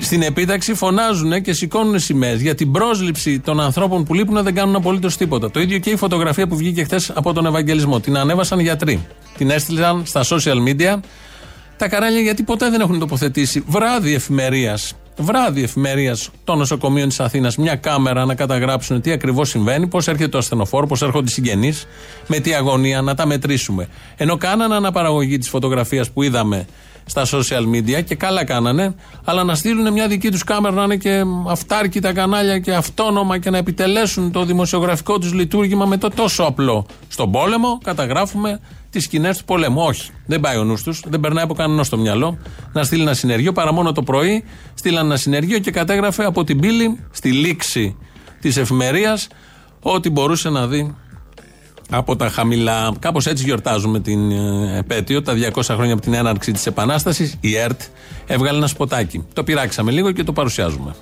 [0.02, 2.42] Στην επίταξη φωνάζουν και σηκώνουν σημαίες.
[2.42, 5.52] Για την πρόσληψη των ανθρώπων που λείπουν δεν κάνουν απολύτως τίποτα.
[5.52, 8.00] Το ίδιο και η φωτογραφία που βγήκε χθες από τον Ευαγγελισμό.
[8.00, 9.06] Την ανέβασαν γιατροί.
[9.38, 11.00] Την έστειλαν στα social media.
[11.78, 17.58] Τα καράλια γιατί ποτέ δεν έχουν τοποθετήσει βράδυ εφημερίας βράδυ εφημερίας των νοσοκομείων της Αθήνας
[17.58, 21.88] μια κάμερα να καταγράψουν τι ακριβώς συμβαίνει, πώς έρχεται το ασθενοφόρο, πώς έρχονται οι συγγενείς,
[22.28, 23.88] με τι αγωνία, να τα μετρήσουμε.
[24.16, 26.66] Ενώ κάνανε αναπαραγωγή της φωτογραφίας που είδαμε
[27.08, 30.96] στα social media και καλά κάνανε, αλλά να στείλουν μια δική τους κάμερα να είναι
[30.96, 36.44] και αυτάρκητα κανάλια και αυτόνομα και να επιτελέσουν το δημοσιογραφικό τους λειτουργήμα με το τόσο
[36.44, 36.86] απλό.
[37.08, 39.82] Στον πόλεμο καταγράφουμε τις σκηνές του πολέμου.
[39.82, 40.12] Όχι.
[40.26, 42.38] Δεν πάει ο νους τους, δεν περνάει από κανένα στο μυαλό
[42.74, 43.52] να στείλει ένα συνεργείο.
[43.52, 44.44] Παρά μόνο το πρωί
[44.74, 47.98] στείλαν ένα συνεργείο και κατέγραφε από την πύλη στη λήξη
[48.42, 49.28] της εφημερίας
[49.82, 50.96] ό,τι μπορούσε να δει
[51.90, 52.94] από τα χαμηλά.
[53.00, 57.38] Κάπως έτσι γιορτάζουμε την ε, επέτειο, τα 200 χρόνια από την έναρξη της Επανάστασης.
[57.40, 57.82] Η ΕΡΤ
[58.28, 59.26] έβγαλε ένα σποτάκι.
[59.34, 60.96] Το πειράξαμε λίγο και το παρουσιάζουμε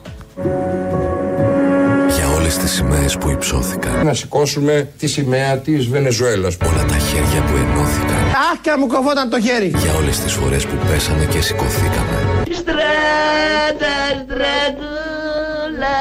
[2.45, 4.05] όλες τις σημαίες που υψώθηκαν.
[4.05, 6.57] Να σηκώσουμε τη σημαία της Βενεζουέλας.
[6.65, 8.23] Όλα τα χέρια που ενώθηκαν.
[8.51, 9.73] Αχ και μου κοβόταν το χέρι.
[9.77, 12.17] Για όλες τις φορές που πέσαμε και σηκωθήκαμε.
[12.51, 15.97] Στράτα, στρατούλα,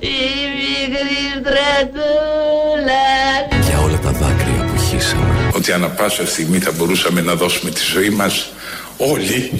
[0.00, 0.18] η
[0.58, 2.51] μικρή στρατούλα.
[5.62, 8.52] Ότι ανά πάσα στιγμή θα μπορούσαμε να δώσουμε τη ζωή μας
[8.96, 9.52] όλοι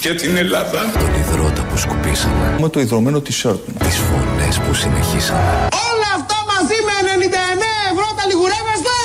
[0.00, 0.80] για την Ελλάδα.
[0.98, 2.56] Τον ιδρώτα που σκουπίσαμε.
[2.60, 3.74] Με το ιδρωμένο T-shirt μου.
[3.78, 5.68] Τις φωνές που συνεχίσαμε.
[5.90, 8.98] Όλα αυτά μαζί με 99 ευρώ τα λιγουρεύεστε!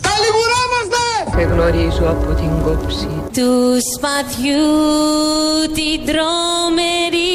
[0.00, 1.02] Τα λιγουρεύεστε!
[1.36, 3.50] Σε γνωρίζω από την κόψη του
[3.94, 4.66] σπαθιού
[5.78, 7.34] την τρομερή.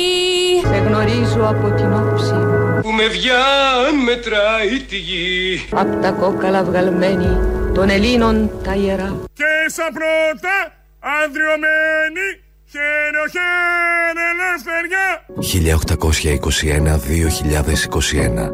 [0.71, 2.48] Σε γνωρίζω από την όψη
[2.81, 5.67] που με βιάν μετράει τη γη.
[5.71, 7.37] Απ' τα κόκαλα βγαλμένη
[7.73, 9.21] των Ελλήνων τα ιερά.
[9.33, 10.55] Και σαν πρώτα
[10.99, 12.27] ανδριωμένη
[12.71, 15.07] Χαίρε, χαίρε, ελευθεριά.
[18.45, 18.51] 1821-2021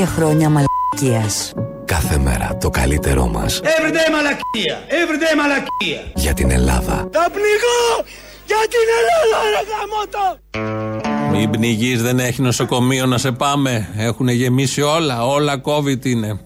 [0.00, 1.52] 200 χρόνια μαλακίας.
[1.84, 3.60] Κάθε μέρα το καλύτερό μας.
[3.64, 6.12] Everyday μαλακία, everyday μαλακία.
[6.14, 7.08] Για την Ελλάδα.
[7.12, 8.04] Θα πνιγώ
[8.44, 13.88] για την Ελλάδα ρε γαμώτο Μην πνιγείς δεν έχει νοσοκομείο να σε πάμε.
[13.96, 16.40] Έχουν γεμίσει όλα, όλα COVID είναι.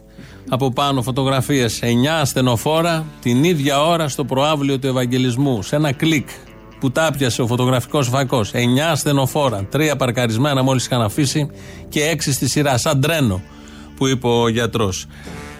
[0.48, 1.80] Από πάνω φωτογραφίες.
[1.82, 5.62] 9 στενοφόρα την ίδια ώρα στο προάβλιο του Ευαγγελισμού.
[5.62, 6.28] Σε ένα κλικ
[6.80, 8.50] που τα πιασε ο φωτογραφικός φακός.
[8.54, 8.56] 9
[8.94, 11.50] στενοφόρα, τρία παρκαρισμένα μόλις είχαν αφήσει
[11.88, 13.42] και έξι στη σειρά, σαν τρένο
[13.96, 15.06] που είπε ο γιατρός.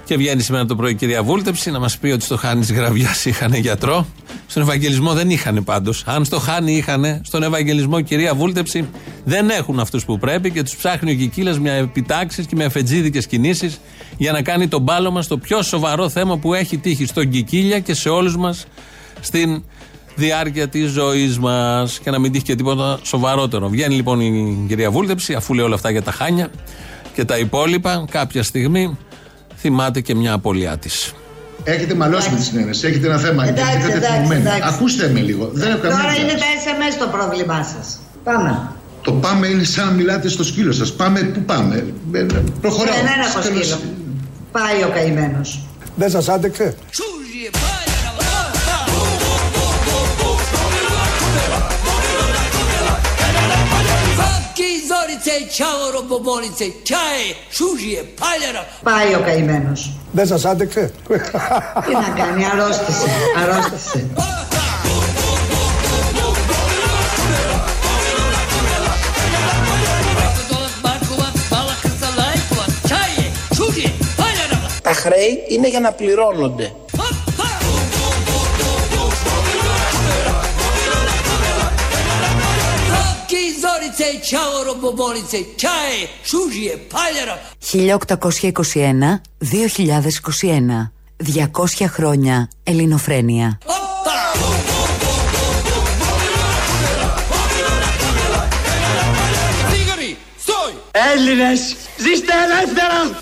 [0.06, 2.74] Και βγαίνει σήμερα το πρωί η κυρία Βούλτεψη να μας πει ότι στο Χάνης τη
[2.74, 4.06] Γραβιάς είχαν γιατρό.
[4.46, 6.02] Στον Ευαγγελισμό δεν είχαν πάντως.
[6.06, 8.88] Αν στο Χάνη είχαν, στον Ευαγγελισμό κυρία Βούλτεψη
[9.24, 13.18] δεν έχουν αυτούς που πρέπει και τους ψάχνει ο Κικίλας με επιτάξεις και με εφετζίδικε
[13.18, 13.80] κινήσεις
[14.16, 17.94] για να κάνει τον πάλο στο πιο σοβαρό θέμα που έχει τύχει στον Κικίλια και
[17.94, 18.66] σε όλους μας
[19.20, 19.62] στην
[20.14, 23.68] διάρκεια της ζωής μας και να μην τύχει και τίποτα σοβαρότερο.
[23.68, 26.50] Βγαίνει λοιπόν η κυρία Βούλτεψη, αφού λέει όλα αυτά για τα χάνια
[27.14, 28.98] και τα υπόλοιπα, κάποια στιγμή
[29.56, 31.14] θυμάται και μια απολιά της.
[31.64, 33.46] Έχετε μαλώσει με τη συνένεση, έχετε ένα θέμα.
[33.46, 35.50] Εντάξει, εντάξει, εντάξει, Ακούστε με λίγο.
[35.52, 37.98] Δεν έχω Τώρα είναι τα SMS το πρόβλημά σας.
[38.24, 38.68] Πάμε.
[39.02, 40.92] Το πάμε είναι σαν να μιλάτε στο σκύλο σας.
[40.92, 41.86] Πάμε, πού πάμε.
[42.12, 42.26] Ε,
[42.60, 42.94] προχωράω.
[42.94, 43.80] Δεν είναι από σκύλο.
[44.52, 45.66] Πάει ο καημένος.
[45.96, 46.74] Δεν σας άντεξε;
[58.82, 59.90] Πάει ο καημένος.
[60.12, 60.92] Δεν σας άντεξε.
[61.86, 63.08] Τι να κάνει, αρρώστησε.
[63.42, 64.06] Αρρώστησε.
[74.82, 76.72] Τα χρέη είναι για να πληρώνονται.
[90.40, 90.90] 1821-2021.
[91.16, 93.58] 200 χρόνια ελληνοφρένεια.
[101.14, 103.18] Έλληνες, ζήστε ελεύθερα!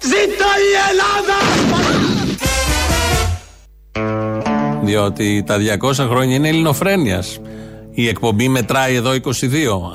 [0.00, 1.71] Ζήτω η Ελλάδα!
[4.92, 7.38] Διότι τα 200 χρόνια είναι ελληνοφρένειας.
[7.94, 9.18] Η εκπομπή μετράει εδώ 22,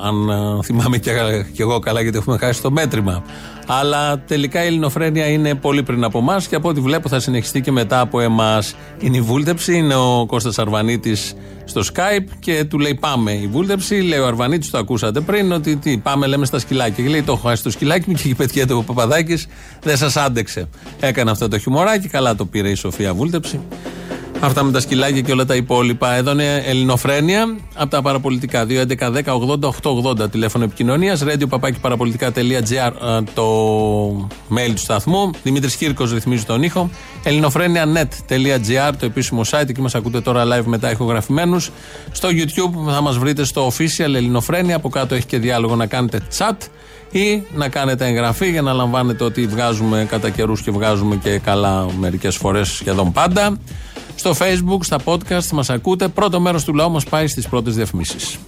[0.02, 1.10] αν ε, θυμάμαι και,
[1.52, 3.24] και εγώ καλά, γιατί έχουμε χάσει το μέτρημα.
[3.66, 7.60] Αλλά τελικά η ελληνοφρένεια είναι πολύ πριν από εμάς και από ό,τι βλέπω θα συνεχιστεί
[7.60, 8.74] και μετά από εμάς.
[8.98, 11.34] Είναι η βούλτεψη, είναι ο Κώστας Αρβανίτης
[11.64, 13.94] στο Skype και του λέει Πάμε η βούλτεψη.
[13.94, 17.04] Λέει ο Αρβανίτης, το ακούσατε πριν, ότι τι, πάμε λέμε στα σκυλάκια.
[17.04, 19.46] Και λέει Το έχω χάσει το σκυλάκι μου και πετιέται ο Παπαδάκης,
[19.82, 20.68] δεν σας άντεξε.
[21.00, 23.60] Έκανε αυτό το χιουμοράκι, καλά το πήρε η Σοφία Βούλτεψη.
[24.40, 26.14] Αυτά με τα σκυλάκια και όλα τα υπόλοιπα.
[26.14, 28.66] Εδώ είναι Ελληνοφρένια από τα παραπολιτικά.
[28.68, 31.24] 2.11.10.80.880 τηλέφωνο επικοινωνίας.
[31.24, 33.44] Radio παραπολιτικά.gr το
[34.28, 35.30] mail του σταθμού.
[35.42, 36.90] Δημήτρης Κύρκος ρυθμίζει τον ήχο.
[37.22, 39.68] ελληνοφρένια.net.gr το επίσημο site.
[39.68, 41.70] Εκεί μας ακούτε τώρα live μετά ηχογραφημένους.
[42.12, 44.76] Στο YouTube θα μας βρείτε στο official Ελληνοφρένια.
[44.76, 46.56] Από κάτω έχει και διάλογο να κάνετε chat
[47.10, 51.86] ή να κάνετε εγγραφή για να λαμβάνετε ότι βγάζουμε κατά καιρούς και βγάζουμε και καλά
[51.98, 53.58] μερικές φορές σχεδόν πάντα.
[54.18, 56.08] Στο facebook, στα podcast μας ακούτε.
[56.08, 58.38] Πρώτο μέρος του λαού μας πάει στις πρώτες διαφημίσεις.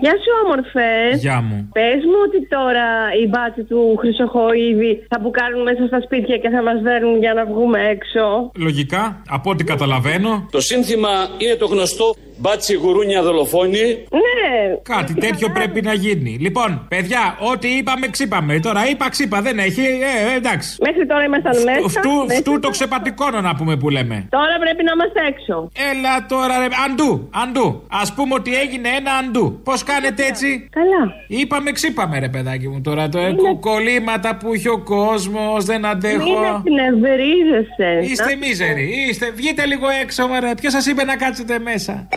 [0.00, 1.20] Γεια σου, όμορφες.
[1.20, 1.68] Γεια μου.
[1.72, 2.86] Πες μου ότι τώρα
[3.22, 7.44] οι μπάτσοι του Χρυσοχοίδη θα μπουκάρουν μέσα στα σπίτια και θα μας δέρνουν για να
[7.46, 8.50] βγούμε έξω.
[8.54, 10.48] Λογικά, από ό,τι καταλαβαίνω.
[10.50, 13.82] Το σύνθημα είναι το γνωστό μπάτσι γουρούνια δολοφόνη.
[14.10, 14.74] Ναι.
[14.82, 16.36] Κάτι τέτοιο πρέπει να γίνει.
[16.40, 18.60] Λοιπόν, παιδιά, ό,τι είπαμε, ξύπαμε.
[18.60, 19.80] Τώρα είπα, ξύπα, δεν έχει.
[19.80, 20.76] Ε, ε, εντάξει.
[20.80, 21.88] Μέχρι τώρα ήμασταν μέσα.
[21.88, 24.26] Φτού, μέχρι φτού το τώρα- ξεπατικόνο να πούμε που λέμε.
[24.30, 25.70] Τώρα πρέπει να είμαστε έξω.
[25.92, 26.66] Έλα τώρα, ρε.
[26.88, 27.82] Αντού, αντού.
[28.02, 29.60] Α πούμε ότι έγινε ένα αντού.
[29.64, 31.12] Πώς κάνετε έτσι; Καλά.
[31.28, 33.08] Είπαμε, ξύπαμε, ρε παιδάκι μου τώρα.
[33.08, 36.24] Το κο- κολλήματα που έχει ο κόσμος, δεν αντέχω.
[36.64, 38.10] Μην εκνευρίζεσαι.
[38.12, 39.06] Είστε Να- μίζεροι.
[39.08, 39.30] Είστε.
[39.34, 40.54] Βγείτε λίγο έξω, μωρέ.
[40.60, 42.08] Ποιος σας είπε να κάτσετε μέσα;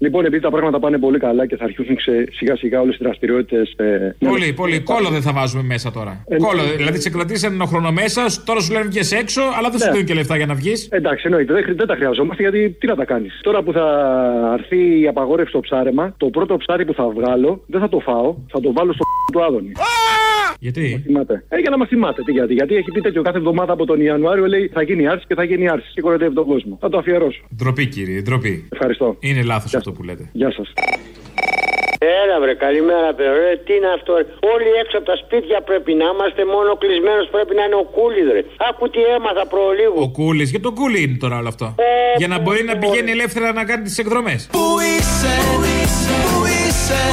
[0.00, 3.04] Λοιπόν, επειδή τα πράγματα πάνε πολύ καλά και θα αρχίσουν ξε- σιγά σιγά όλες τι
[3.04, 3.72] δραστηριότητες.
[3.76, 4.80] Ε, Πολύ, πολύ.
[4.80, 6.24] Κόλλο δεν θα βάζουμε μέσα τώρα.
[6.28, 6.62] Ε, Κόλλο.
[6.62, 6.70] ναι.
[6.76, 9.92] Δηλαδή σε κρατήσανε ένα χρόνο μέσα, τώρα σου λένε βγες έξω, αλλά δεν σου Ναι.
[9.92, 10.88] δίνουν και λεφτά για να βγεις.
[10.90, 13.40] Εντάξει, εννοείται, δεν, χρει- δεν τα χρειαζόμαστε γιατί τι να τα κάνεις.
[13.42, 13.86] Τώρα που θα
[14.58, 18.34] έρθει η απαγόρευση στο ψάρεμα, το πρώτο ψάρι που θα βγάλω δεν θα το φάω,
[18.48, 19.72] θα το βάλω στο του Άδωνη.
[20.60, 21.44] Γιατί; Θυμάται.
[21.48, 22.22] Ε, για να μας θυμάται.
[22.22, 25.24] Τι, γιατί, γιατί έχει πει τέτοιο κάθε εβδομάδα από τον Ιανουάριο λέει θα γίνει άρση
[25.26, 25.90] και θα γίνει άρση.
[25.94, 26.78] Και κοροϊδεύει τον κόσμο.
[26.80, 27.42] Θα το αφιερώσω.
[27.56, 28.68] Ντροπή, κύριε, ντροπή.
[28.72, 29.16] Ευχαριστώ.
[29.20, 30.30] Είναι λάθος αυτό που λέτε.
[30.32, 30.72] Γεια σας.
[32.22, 33.32] Έλα βρε, καλημέρα παιδιά.
[33.32, 34.24] Ρε, τι είναι αυτό, ρε.
[34.54, 38.22] Όλοι έξω από τα σπίτια πρέπει να είμαστε, μόνο κλεισμένος πρέπει να είναι ο κούλι,
[38.36, 38.42] ρε.
[38.68, 40.00] Άκου τι έμαθα προλίγου.
[40.06, 41.66] Ο Κούλης, για τον Κούλη είναι τώρα όλο αυτό;
[42.20, 44.40] Για να μπορεί να πηγαίνει ελεύθερα να κάνει τις εκδρομές.
[44.56, 47.04] Πού είσαι, πού είσαι,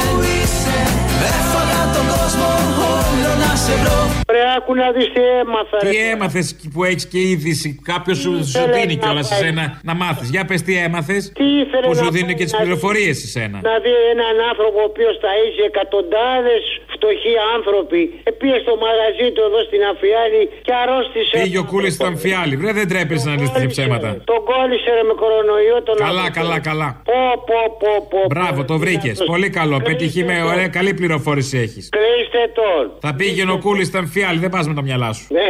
[1.30, 2.48] Έφαγα τον κόσμο
[2.94, 4.00] όλο να σε βρω
[4.34, 5.90] Ρε, άκου να δεις τι έμαθα, ρε.
[5.90, 9.38] Τι έμαθες που έχεις και είδηση, κάποιος σου, σου ήθελε δίνει να κιόλας πάει.
[9.40, 10.26] εσένα να μάθεις.
[10.34, 11.22] Για πες τι έμαθες.
[11.40, 12.64] Τι ήθελε Που να σου δίνει πάει και τις να δει.
[12.64, 13.56] πληροφορίες σε σένα.
[13.68, 16.62] Να δει έναν άνθρωπο ο οποίος θα είχε εκατοντάδες
[16.94, 18.02] φτωχοί άνθρωποι.
[18.28, 21.34] Ε, πήγε στο μαγαζί του εδώ στην Αφιάλη και αρρώστησε.
[21.42, 22.54] Πήγε ο Κούλης στο αμφιάλι.
[22.60, 24.08] Βρε, δεν τρέπεσαι να λες τέτοια ψέματα.
[24.30, 26.38] Τον κόλλησε ρε με κορονοϊό τον Καλά, άνθρωπο.
[26.40, 26.88] καλά, καλά.
[27.10, 28.20] Πω, πω, πω, πω.
[28.34, 29.16] Μπράβο, το βρήκες.
[29.32, 29.76] Πολύ καλό.
[29.88, 30.42] Πετυχημένο.
[30.52, 31.84] Ωραία, καλή πληροφόρηση έχεις.
[31.96, 32.82] Κλείστε τον.
[33.04, 35.26] Θα πήγαινε ο Κούλη στα αμφιάλι, δεν πας με τα μυαλά σου.
[35.30, 35.40] Ναι.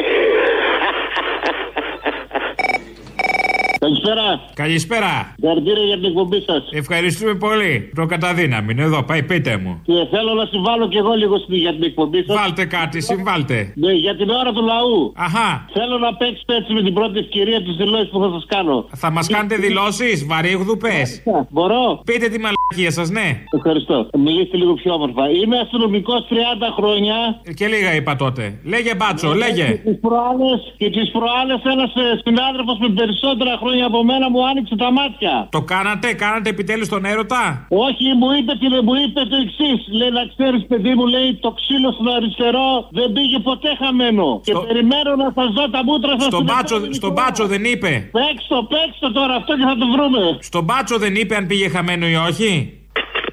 [3.86, 4.26] Καλησπέρα.
[4.54, 5.12] Καλησπέρα.
[5.38, 6.62] Συγχαρητήρια για την εκπομπή σας.
[6.82, 7.72] Ευχαριστούμε πολύ.
[7.94, 9.72] Το καταδύναμη είναι εδώ, πάει, πείτε μου.
[9.88, 12.36] Και θέλω να συμβάλλω κι εγώ λίγο στη- για την εκπομπή σας.
[12.36, 13.72] Βάλτε κάτι, συμβάλτε.
[13.74, 15.12] Ναι, για την ώρα του λαού.
[15.26, 15.50] Αχά.
[15.72, 18.76] Θέλω να παίξετε έτσι με την πρώτη ευκαιρία τις δηλώσεις που θα σας κάνω.
[19.02, 21.22] Θα μας κάνετε δηλώσεις, βαρύγδου πες.
[21.50, 23.28] Μπορώ; Πείτε τη μαλακία σας, ναι.
[23.58, 23.96] Ευχαριστώ.
[24.26, 25.24] Μιλήστε λίγο πιο όμορφα.
[25.40, 27.16] Είμαι αστυνομικός 30 χρόνια.
[27.58, 28.42] Και λίγα είπα τότε.
[28.72, 29.66] Λέγε μπάτσο, λέγε.
[29.70, 31.90] Και τις προάλλε και τις προάλλες ένας
[32.24, 35.34] συνάδελφος με περισσότερα χρόνια από μένα μου άνοιξε τα μάτια.
[35.56, 39.80] Το κάνατε, κάνατε επιτέλους τον έρωτα; Όχι, μου είπε, και μου είπε το εξής.
[39.98, 44.40] Λέει να ξέρεις, παιδί μου, λέει το ξύλο στο αριστερό δεν πήγε ποτέ χαμένο.
[44.44, 46.28] Και περιμένω να σας δω τα μούτρα σας.
[46.32, 50.22] Στον μπάτσο, στον μπάτσο δεν είπε; Παίξτε, παίξτε τώρα αυτό και θα το βρούμε.
[50.40, 52.50] Στον μπάτσο δεν είπε αν πήγε χαμένο ή όχι;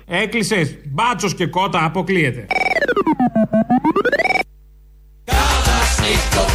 [0.06, 0.68] Έκλεισες.
[0.94, 2.46] Μπάτσος και κότα, αποκλείεται.
[5.24, 6.46] Καταστήχο,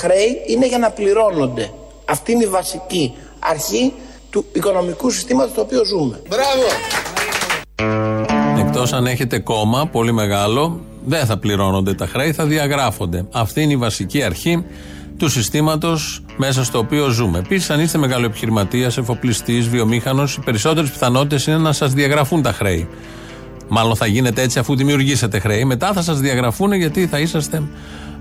[0.00, 1.70] χρέη είναι για να πληρώνονται.
[2.04, 3.92] Αυτή είναι η βασική αρχή
[4.30, 6.22] του οικονομικού συστήματος στο οποίο ζούμε.
[6.28, 6.68] Μπράβο!
[8.66, 13.24] Εκτός αν έχετε κόμμα πολύ μεγάλο, δεν θα πληρώνονται τα χρέη, θα διαγράφονται.
[13.32, 14.64] Αυτή είναι η βασική αρχή
[15.16, 17.38] του συστήματος μέσα στο οποίο ζούμε.
[17.38, 22.52] Επίσης, αν είστε μεγάλο επιχειρηματίας, εφοπλιστής, βιομήχανος, οι περισσότερες πιθανότητες είναι να σας διαγραφούν τα
[22.52, 22.88] χρέη.
[23.72, 25.64] Μάλλον θα γίνεται έτσι αφού δημιουργήσετε χρέη.
[25.64, 27.62] Μετά θα σας διαγραφούν γιατί θα είσαστε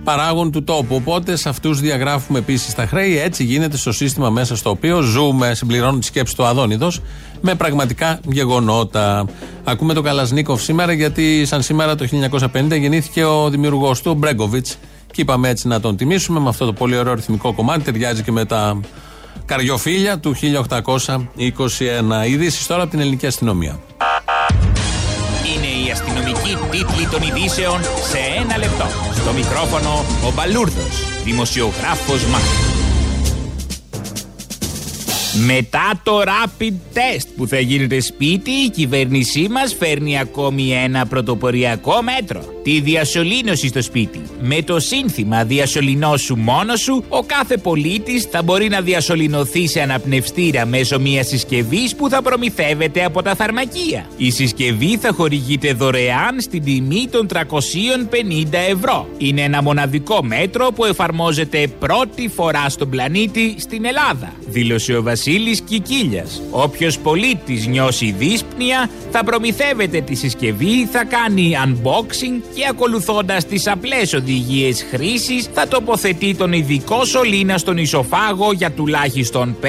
[0.04, 0.96] παράγων του τόπου.
[0.96, 3.20] Οπότε σε αυτούς διαγράφουμε επίσης τα χρέη.
[3.20, 5.54] Έτσι γίνεται στο σύστημα μέσα στο οποίο ζούμε.
[5.54, 7.02] Συμπληρώνω τη σκέψη του Αδόνιδος
[7.42, 9.26] με πραγματικά γεγονότα.
[9.64, 14.78] Ακούμε τον Καλασνίκοφ σήμερα γιατί, σαν σήμερα το 1950, γεννήθηκε ο δημιουργός του, ο Μπρέγκοβιτς.
[15.12, 17.84] Και είπαμε έτσι να τον τιμήσουμε με αυτό το πολύ ωραίο ρυθμικό κομμάτι.
[17.84, 18.80] Ταιριάζει και με τα
[19.46, 22.28] καριοφίλια του 1821.
[22.28, 23.80] Ειδήσεις τώρα από την ελληνική αστυνομία.
[26.50, 28.86] Είναι η αστυνομική τίτλη των ειδήσεων σε ένα λεπτό.
[29.16, 32.70] Στο μικρόφωνο ο Μπαλούρδος, δημοσιογράφος Μάρκος.
[35.46, 42.02] Μετά το rapid test που θα γίνεται σπίτι, η κυβέρνησή μας φέρνει ακόμη ένα πρωτοποριακό
[42.02, 42.59] μέτρο.
[42.64, 44.22] Τη διασωλήνωση στο σπίτι.
[44.42, 50.66] Με το σύνθημα διασωληνώσου μόνος σου, ο κάθε πολίτης θα μπορεί να διασωληνωθεί σε αναπνευστήρα
[50.66, 54.06] μέσω μιας συσκευής που θα προμηθεύεται από τα φαρμακεία.
[54.18, 59.08] Η συσκευή θα χορηγείται δωρεάν στην τιμή των 350 ευρώ.
[59.18, 65.62] Είναι ένα μοναδικό μέτρο που εφαρμόζεται πρώτη φορά στον πλανήτη στην Ελλάδα, δήλωσε ο Βασίλης
[65.62, 66.42] Κικίλιας.
[66.52, 74.14] Όποιος πολίτης νιώσει δύσπνοια θα προμηθεύεται τη συσκευή, θα κάνει unboxing και ακολουθώντας τις απλές
[74.14, 79.66] οδηγίες χρήσης θα τοποθετεί τον ειδικό σωλήνα στον ισοφάγο για τουλάχιστον 5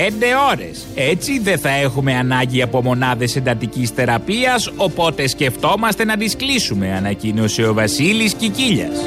[0.51, 0.87] ώρες.
[0.95, 7.63] Έτσι δεν θα έχουμε ανάγκη από μονάδες εντατικής θεραπείας οπότε σκεφτόμαστε να τις κλείσουμε ανακοίνωσε
[7.63, 8.99] ο Βασίλης Κικίλιας.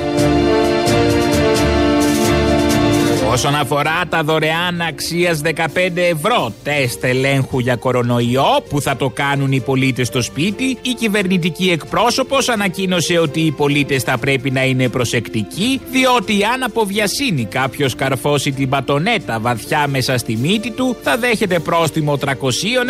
[3.33, 5.49] Όσον αφορά τα δωρεάν αξίας 15
[5.95, 11.69] ευρώ τεστ ελέγχου για κορονοϊό που θα το κάνουν οι πολίτες στο σπίτι, η κυβερνητική
[11.69, 17.95] εκπρόσωπος ανακοίνωσε ότι οι πολίτες θα πρέπει να είναι προσεκτικοί, διότι αν από βιασύνη κάποιος
[17.95, 22.29] καρφώσει την πατονέτα βαθιά μέσα στη μύτη του, θα δέχεται πρόστιμο 300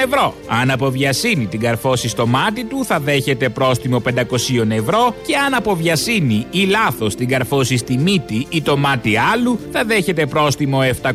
[0.05, 0.33] ευρώ.
[0.47, 5.53] Αν από βιασύνη την καρφώσει στο μάτι του, θα δέχεται πρόστιμο 500 ευρώ και αν
[5.53, 10.79] από βιασύνη ή λάθος την καρφώσει στη μύτη ή το μάτι άλλου, θα δέχεται πρόστιμο
[11.01, 11.11] 700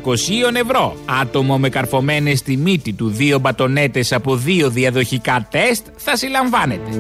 [0.54, 0.96] ευρώ.
[1.20, 6.90] Άτομο με καρφωμένε στη μύτη του δύο μπατονέτες από δύο διαδοχικά τεστ θα συλλαμβάνεται.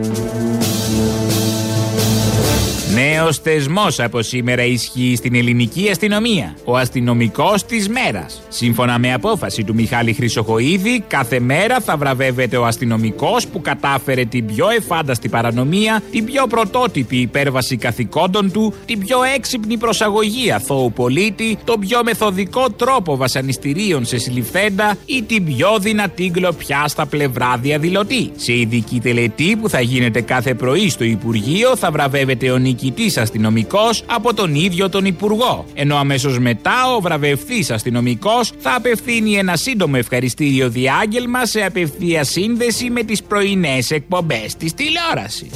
[2.94, 6.56] Νέος θεσμός από σήμερα ισχύει στην ελληνική αστυνομία.
[6.64, 8.42] Ο αστυνομικός της μέρας.
[8.48, 14.46] Σύμφωνα με απόφαση του Μιχάλη Χρυσοχοίδη, κάθε μέρα θα βραβεύεται ο αστυνομικός που κατάφερε την
[14.46, 21.58] πιο εφάνταστη παρανομία, την πιο πρωτότυπη υπέρβαση καθηκόντων του, την πιο έξυπνη προσαγωγή αθώου πολίτη,
[21.64, 28.30] τον πιο μεθοδικό τρόπο βασανιστήριων σε συλληφθέντα ή την πιο δυνατή γκλοπιά στα πλευρά διαδηλωτή.
[28.36, 34.04] Σε ειδική τελετή που θα γίνεται κάθε πρωί στο Υπουργείο θα βραβεύεται ο νικητή αστυνομικός
[34.06, 35.64] από τον ίδιο τον Υπουργό.
[35.74, 42.90] Ενώ αμέσως μετά ο βραβευτή αστυνομικός θα απευθύνει ένα σύντομο ευχαριστήριο διάγγελμα σε απευθεία σύνδεση
[42.90, 45.50] με τις πρωινές εκπομπές της τηλεόρασης.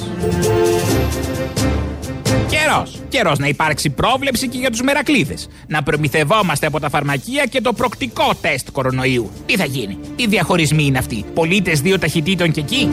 [2.49, 3.01] Καιρός.
[3.09, 5.49] Καιρός να υπάρξει πρόβλεψη και για τους μερακλείδες.
[5.67, 9.31] Να προμηθευόμαστε από τα φαρμακεία και το προκτικό τεστ κορονοϊού.
[9.47, 12.89] Τι θα γίνει, τι διαχωρισμοί είναι αυτοί, πολίτες δύο ταχυτήτων και εκεί.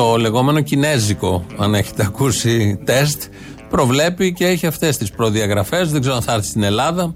[0.00, 3.22] Το λεγόμενο κινέζικο, αν έχετε ακούσει τεστ,
[3.70, 5.90] προβλέπει και έχει αυτές τις προδιαγραφές.
[5.90, 7.14] Δεν ξέρω αν θα έρθει στην Ελλάδα.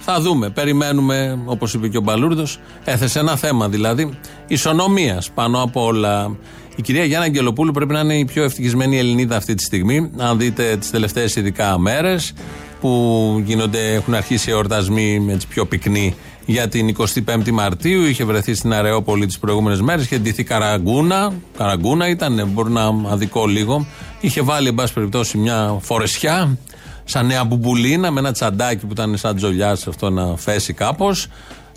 [0.00, 0.50] Θα δούμε.
[0.50, 4.10] Περιμένουμε, όπως είπε και ο Μπαλούρδος, έθεσε ένα θέμα δηλαδή
[4.46, 6.36] ισονομίας πάνω απ' όλα.
[6.76, 10.10] Η κυρία Γιάννα Αγγελοπούλου πρέπει να είναι η πιο ευτυχισμένη Ελληνίδα αυτή τη στιγμή.
[10.16, 12.32] Αν δείτε τις τελευταίες ειδικά μέρες
[12.80, 16.14] που γίνονται, έχουν αρχίσει εορτασμοί έτσι πιο πυκνοί
[16.50, 18.02] για την 25η Μαρτίου.
[18.02, 20.04] Είχε βρεθεί στην Αρεόπολη τις προηγούμενες μέρες.
[20.04, 21.32] Είχε ντυθεί καραγκούνα.
[21.56, 23.86] Καραγκούνα ήταν, μπορεί να αδικό λίγο.
[24.20, 26.58] Είχε βάλει, εν πάση περιπτώσει, μια φορεσιά
[27.04, 31.26] σαν νέα μπουμπουλίνα με ένα τσαντάκι που ήταν σαν τζολιά αυτό να φέσει κάπως.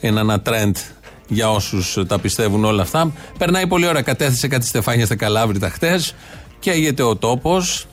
[0.02, 0.76] Είναι ένα τρέντ
[1.28, 3.12] για όσους τα πιστεύουν όλα αυτά.
[3.38, 4.02] Περνάει πολύ ώρα.
[4.02, 6.16] Κατέθεσε κάτι στεφάνια στα Καλάβρητα χτες.
[6.64, 7.86] Καίγεται ο τόπος.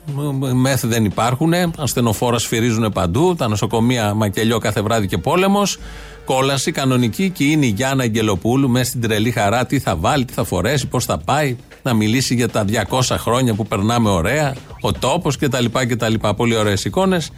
[0.52, 1.52] Μεθ δεν υπάρχουν.
[1.76, 3.35] Ασθενοφόρα σφυρίζουν παντού.
[3.35, 5.78] Τα νοσοκομεία μακελιό κάθε βράδυ και πόλεμος.
[6.24, 9.66] Κόλαση κανονική και είναι η Γιάννα Αγγελοπούλου μέσα στην τρελή χαρά.
[9.66, 11.56] Τι θα βάλει, τι θα φορέσει, πώς θα πάει.
[11.83, 14.54] Να μιλήσει για τα 200 χρόνια που περνάμε ωραία.
[14.81, 15.64] Ο τόπος κτλ.
[15.88, 16.14] κτλ.
[16.37, 17.31] Πολύ ωραίες εικόνες.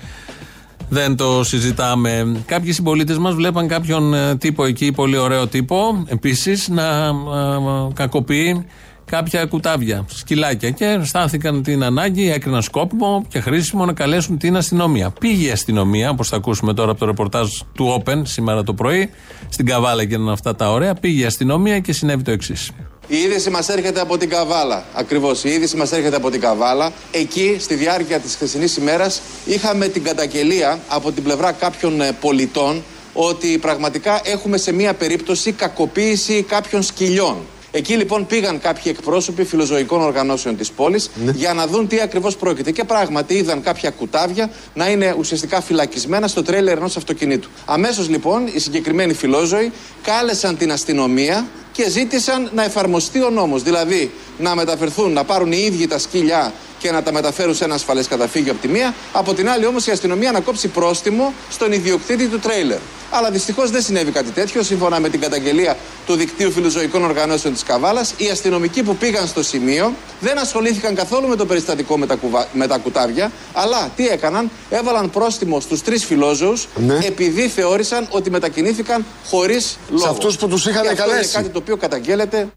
[0.88, 2.36] Δεν το συζητάμε.
[2.46, 7.92] Κάποιοι συμπολίτες μας βλέπαν κάποιον ε, τύπο εκεί, πολύ ωραίο τύπο, επίσης να ε, ε,
[7.94, 8.66] κακοποιεί
[9.12, 10.70] κάποια κουτάβια, σκυλάκια.
[10.70, 15.10] Και αισθάνθηκαν την ανάγκη, έκριναν σκόπιμο και χρήσιμο να καλέσουν την αστυνομία.
[15.20, 19.10] Πήγε η αστυνομία, όπως θα ακούσουμε τώρα από το ρεπορτάζ του Open σήμερα το πρωί,
[19.48, 20.94] στην Καβάλα και αυτά τα ωραία.
[20.94, 22.70] Πήγε η αστυνομία και συνέβη το εξής.
[23.06, 24.84] Η είδηση μας έρχεται από την Καβάλα.
[24.94, 25.44] Ακριβώς.
[25.44, 26.92] Η είδηση μας έρχεται από την Καβάλα.
[27.10, 32.82] Εκεί, στη διάρκεια της χθεσινής ημέρας, είχαμε την καταγγελία από την πλευρά κάποιων ε, πολιτών
[33.12, 37.36] ότι πραγματικά έχουμε σε μία περίπτωση κακοποίηση κάποιων σκυλιών.
[37.74, 42.70] Εκεί λοιπόν πήγαν κάποιοι εκπρόσωποι φιλοζωικών οργανώσεων της πόλης για να δουν τι ακριβώς πρόκειται.
[42.70, 47.48] Και πράγματι είδαν κάποια κουτάβια να είναι ουσιαστικά φυλακισμένα στο τρέλερ ενός αυτοκινήτου.
[47.64, 53.62] Αμέσως λοιπόν οι συγκεκριμένοι φιλόζωοι κάλεσαν την αστυνομία και ζήτησαν να εφαρμοστεί ο νόμος.
[53.62, 57.74] Δηλαδή να μεταφερθούν, να πάρουν οι ίδιοι τα σκύλια και να τα μεταφέρουν σε ένα
[57.74, 58.94] ασφαλές καταφύγιο από τη μία.
[59.12, 62.78] Από την άλλη όμως η αστυνομία να κόψει πρόστιμο στον ιδιοκτήτη του τρέιλερ.
[63.10, 64.62] Αλλά δυστυχώς δεν συνέβη κάτι τέτοιο.
[64.62, 69.42] Σύμφωνα με την καταγγελία του Δικτύου Φιλοζωικών Οργανώσεων της Καβάλας, οι αστυνομικοί που πήγαν στο
[69.42, 72.48] σημείο δεν ασχολήθηκαν καθόλου με το περιστατικό με τα, κουβα...
[72.52, 76.68] με τα κουτάβια, αλλά τι έκαναν, έβαλαν πρόστιμο στους τρεις φιλόζωους
[77.06, 80.10] επειδή θεώρησαν ότι μετακινήθηκαν χωρίς λόγο.
[80.10, 81.18] αυτούς που τους είχαν Και αυτό καλέσει.
[81.18, 82.48] Είναι κάτι το οποίο καταγγέλλεται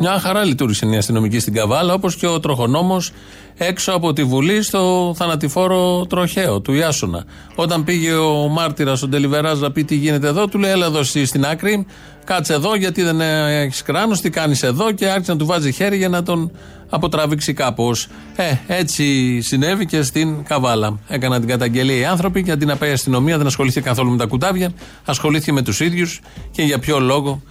[0.00, 3.12] Μια χαρά λειτουργήσε η αστυνομική στην Καβάλα, όπως και ο τροχονόμος
[3.56, 7.24] έξω από τη Βουλή στο θανατηφόρο τροχαίο του Ιάσονα.
[7.54, 10.98] Όταν πήγε ο μάρτυρας, ο Ντελιβεράζ, να πει τι γίνεται εδώ, του λέει: Έλα εδώ
[10.98, 11.86] εσύ στην άκρη,
[12.24, 15.96] κάτσε εδώ, γιατί δεν έχεις κράνος, τι κάνεις εδώ, και άρχισε να του βάζει χέρι
[15.96, 16.50] για να τον
[16.88, 18.06] αποτραβήξει κάπως.
[18.36, 20.98] Ε, έτσι συνέβη και στην Καβάλα.
[21.08, 24.16] Έκαναν την καταγγελία οι άνθρωποι και αντί να πάει η αστυνομία, δεν ασχολήθηκε καθόλου με
[24.16, 24.72] τα κουτάβια,
[25.04, 26.20] ασχολήθηκε με τους ίδιους
[26.50, 27.42] και για ποιο λόγο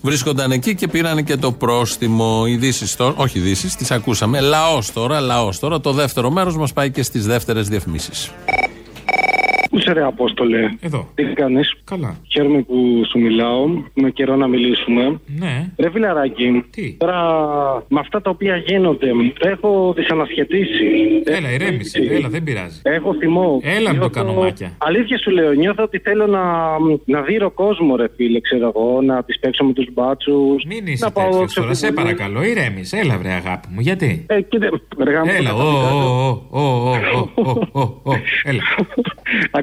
[0.00, 2.46] βρίσκονταν εκεί και πήραν και το πρόστιμο.
[2.46, 4.40] Ειδήσει τώρα, όχι ειδήσει, τις ακούσαμε.
[4.40, 5.80] Λαός τώρα, λαός τώρα.
[5.80, 8.30] Το δεύτερο μέρος μας πάει και στις δεύτερες διαφημίσεις.
[9.78, 10.68] Πού σε ρε Απόστολε.
[10.80, 11.08] Εδώ.
[11.14, 11.60] Τι κάνει.
[11.84, 12.16] Καλά.
[12.32, 13.66] Χαίρομαι που σου μιλάω.
[13.94, 15.20] Με καιρό να μιλήσουμε.
[15.38, 15.70] Ναι.
[15.78, 16.64] Ρε φιλαράκι.
[16.70, 16.96] Τι.
[16.98, 17.18] Τώρα
[17.88, 19.06] με αυτά τα οποία γίνονται
[19.38, 20.86] έχω δυσανασχετήσει.
[21.24, 21.98] Έλα, ηρέμησε.
[22.10, 22.80] Έλα, δεν πειράζει.
[22.82, 23.60] Έχω θυμό.
[23.62, 24.72] Έλα με το Νιώθω- κανομάκια.
[24.78, 26.42] Αλήθεια σου λέω, νιώθω ότι θέλω να,
[27.04, 30.40] να δείρω κόσμο, ρε φίλε, ξέρω εγώ, να τη παίξω με του μπάτσου.
[30.66, 32.96] Μην είσαι τέτοιο τώρα, σε παρακαλώ, ηρέμησε.
[32.98, 34.24] Έλα, βρε αγάπη μου, γιατί.
[34.28, 34.68] Ε, κοίτα,
[35.04, 36.08] ρε γάμο, Έλα, το ω, καπιτάλιο.
[36.50, 38.12] ω, ω, ω, ω, ω, ω, ω,
[38.44, 38.62] έλα.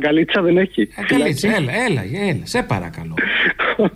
[0.05, 0.87] Αγκαλίτσα δεν έχει.
[0.99, 3.13] Αγκαλίτσα, έλα, έλα, έλα, σε παρακαλώ.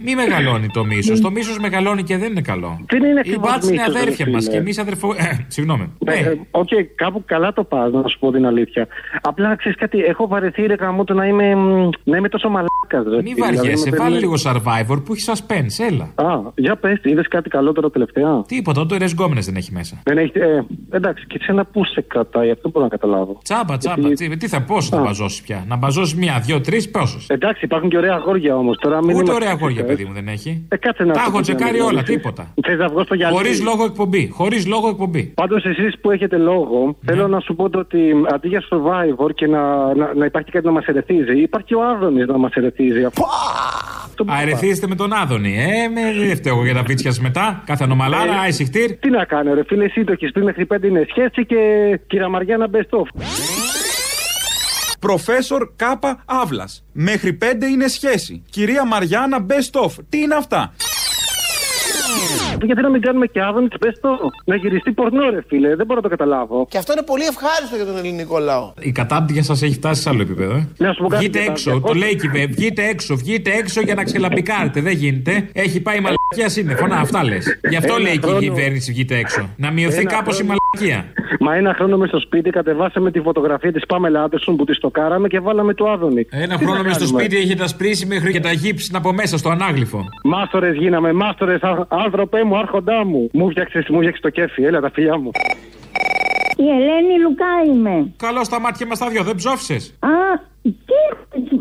[0.05, 1.21] Μη μεγαλώνει το μίσος.
[1.21, 2.85] Το μίσος μεγαλώνει και δεν είναι καλό.
[2.89, 4.53] Δεν είναι Οι ακριβώς μπάτσε είναι μίσος, ρε αδέρφια μας φίλε.
[4.55, 5.13] και εμείς αδερφο.
[5.17, 5.91] Ε, Συγγνώμη.
[6.05, 8.87] Ε, ε, Οκ, κάπου καλά το πας, να σου πω την αλήθεια.
[9.21, 13.23] Απλά ξέρεις κάτι, έχω βαρεθεί ρε γάμο το να είμαι, μ, να είμαι τόσο μαλάκας.
[13.23, 16.27] Μη βαριέσαι, βάλε λίγο survivor που έχει suspense, έλα.
[16.29, 20.01] Α, για πες, είδες κάτι καλύτερο τελευταία; Τίποτα, το ρες γκόμενες δεν έχει μέσα.
[20.03, 23.39] Δεν έχει, ε, εντάξει, και εσένα πού σε κρατάει, αυτό μπορώ να καταλάβω.
[23.43, 24.01] Τσάμπα, τσάμπα.
[24.07, 25.63] Γιατί- Τι, τι θα, πόσο θα μπαζώσει πια.
[25.67, 27.17] Να μπαζώσει μία, δύο, τρεις, πόσο.
[27.27, 28.77] Εντάξει, υπάρχουν και ωραία αγόρια όμως.
[28.77, 30.65] Τώρα μην Ούτε είμαστε ωραία αγόρια, φυσικά, παιδί μου, δεν έχει.
[30.69, 31.85] Ε, κάτσε να Τα σου έχω πω την τσεκάρει αλήθεια.
[31.85, 32.53] όλα, τίποτα.
[32.67, 34.29] Θες να βγω στο γυαλί; Χωρίς λόγο εκπομπή.
[34.33, 35.23] Χωρίς λόγο εκπομπή.
[35.35, 37.11] Πάντως, εσείς που έχετε λόγο, Ναι.
[37.13, 37.99] θέλω να σου πω το ότι
[38.33, 42.25] αντί για survivor και να, να, να υπάρχει κάτι να μας ερεθίζει, υπάρχει ο Άδωνης
[42.27, 43.03] να μας ερεθίζει.
[43.05, 45.55] Αυτό που Α, ερεθίζετε με τον Άδωνη.
[45.57, 47.63] Ε, με δεν φταίω εγώ για τα πίτσια σας μετά.
[47.65, 48.91] Κάθε ανομαλάρα, Ε, άισιχτήρ.
[48.97, 51.57] Τι να κάνω, ρε φίλε, εσύ το έχεις πει μέχρι πέντε είναι σχέση και
[52.07, 53.21] κυρα Μαριάννα best of.
[54.99, 56.83] Προφέσορ Κάπα Αύλας.
[56.91, 58.43] Μέχρι πέντε είναι σχέση.
[58.49, 59.91] Κυρία Μαριάννα Best of.
[60.09, 60.73] Τι είναι αυτά;
[62.63, 64.17] Γιατί να μην κάνουμε και Άδωνη best of.
[64.45, 66.65] Να γυριστεί πορνό, ρε φίλε, δεν μπορώ να το καταλάβω.
[66.69, 68.73] Και αυτό είναι πολύ ευχάριστο για τον ελληνικό λαό.
[68.79, 70.55] Η κατάπτυα σας έχει φτάσει σε άλλο επίπεδο.
[70.55, 70.67] Ε.
[70.77, 72.87] Να σου πω κάτι, Βγείτε και τα έξω, το 200 λέει και η Βε- Βγείτε
[72.87, 74.81] έξω, βγείτε έξω για να ξελαμπικάρετε.
[74.81, 75.49] Δεν γίνεται.
[75.53, 76.87] Έχει πάει η μαλακία σύννεφο.
[76.87, 77.59] Να, αυτά λες.
[77.69, 79.49] Γι' αυτό Ένα λέει και η χρόνο- κυβέρνηση βγείτε έξω.
[79.57, 80.68] Να μειωθεί Ένα κάπως η χρόνο- μαλακία.
[81.39, 85.27] Μα ένα χρόνο μες στο σπίτι κατεβάσαμε τη φωτογραφία της Πάμελα Άντερσον που της στοκάραμε
[85.27, 86.27] και βάλαμε το Άδωνη.
[86.29, 89.13] Ένα Τι χρόνο να μες στο κάνουμε; σπίτι έχετε ασπρίσει μέχρι και τα γύψη από
[89.13, 90.03] μέσα στο ανάγλυφο.
[90.23, 93.29] Μάστορες γίναμε, μάστορες, άνθρωπέ μου, άρχοντά μου.
[93.33, 95.31] Μου φτιάξες μου φτιάξες το κέφι, έλα τα φιλιά μου.
[96.55, 98.13] Η Ελένη Λουκά είμαι.
[98.17, 99.93] Καλό στα μάτια μας τα δυο, δεν ψόφισε.
[99.99, 100.09] Α,
[100.89, 101.01] τι,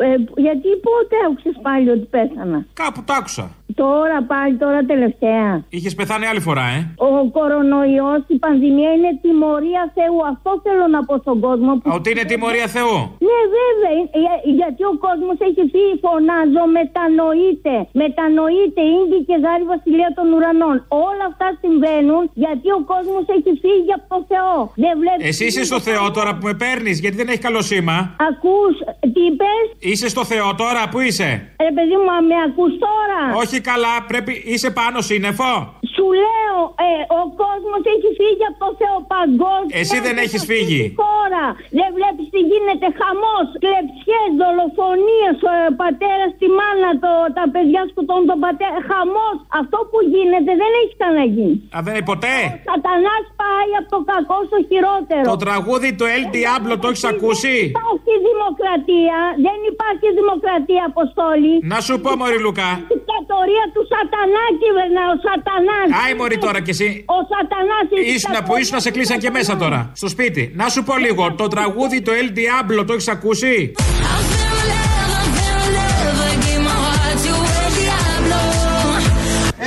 [0.08, 0.14] ε,
[0.46, 3.46] γιατί πότε άκουσες πάλι ότι πέθανα; Κάπου τ' άκουσα.
[3.84, 5.48] Τώρα πάλι, τώρα τελευταία.
[5.76, 6.78] Είχες πεθάνει άλλη φορά, ε;
[7.08, 10.18] Ο κορονοϊός, η πανδημία είναι τιμωρία Θεού.
[10.32, 11.70] Αυτό θέλω να πω στον κόσμο.
[11.78, 11.90] Που...
[11.90, 12.96] Α, Ότι είναι τιμωρία Θεού;
[13.28, 13.90] Ναι, βέβαια.
[13.98, 17.74] Ε, ε, Γιατί ο κόσμος έχει φύγει, φωνάζω, μετανοείται.
[18.02, 20.76] Μετανοείται, ίγκη και γάρι βασιλεία των ουρανών.
[21.08, 24.54] Όλα αυτά συμβαίνουν γιατί ο κόσμος έχει φύγει από το Θεό.
[24.84, 27.96] Δεν βλέπεις Εσύ είσαι στο Θεό τώρα που με παίρνεις, γιατί δεν έχει καλό σήμα.
[28.30, 28.74] Ακούς,
[29.14, 31.28] τι είπες, Είσαι στο Θεό τώρα, πού είσαι;
[31.66, 34.32] ρε παιδί μου, μα με ακούς τώρα; Όχι καλά, πρέπει.
[34.52, 35.52] Είσαι πάνω σύννεφο.
[35.94, 36.90] Σου λέω, ε,
[37.20, 39.74] ο κόσμος έχει φύγει από το Θεό παγκόσμιο.
[39.82, 40.82] Εσύ δεν έχεις φύγει.
[41.06, 41.44] Τώρα
[41.78, 42.86] δεν βλέπεις τι γίνεται.
[43.00, 45.36] Χαμός, κλεψιές, δολοφονίες.
[45.50, 48.78] Ο ε, πατέρας στη μάνα, το, τα παιδιά σκοτώνουν τον πατέρα.
[48.90, 49.36] Χαμός.
[49.60, 51.56] Αυτό που γίνεται δεν έχει ξαναγίνει.
[51.74, 52.36] Α, δεν είναι ποτέ;
[52.68, 55.24] Σατανάς πάει από το κακό στο χειρότερο.
[55.32, 59.18] Το τραγούδι του El Diablo το έχεις ακούσει; Δεν υπάρχει δημοκρατία δημοκρατία.
[59.46, 61.52] Δεν υπάρχει δημοκρατία, Αποστόλη.
[61.72, 62.70] Να σου πω, Μωρή Λουκά.
[62.82, 65.88] Η δικτατορία του Σατανά κυβερνά, ο Σατανάς.
[66.02, 66.88] Άι, Μωρή τώρα κι εσύ.
[67.16, 70.42] Ο Σατανάς Ήσουν που ήσουν να σε κλείσαν και μέσα τώρα, στο σπίτι.
[70.60, 73.54] Να σου πω λίγο, το τραγούδι το El Diablo το έχεις ακούσει;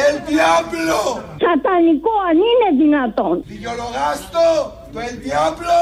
[0.07, 0.99] El Diablo!
[1.45, 3.43] Σατανικό, αν είναι δυνατόν.
[3.45, 4.80] Δικαιολογάστο!
[4.96, 5.80] Το El Diablo!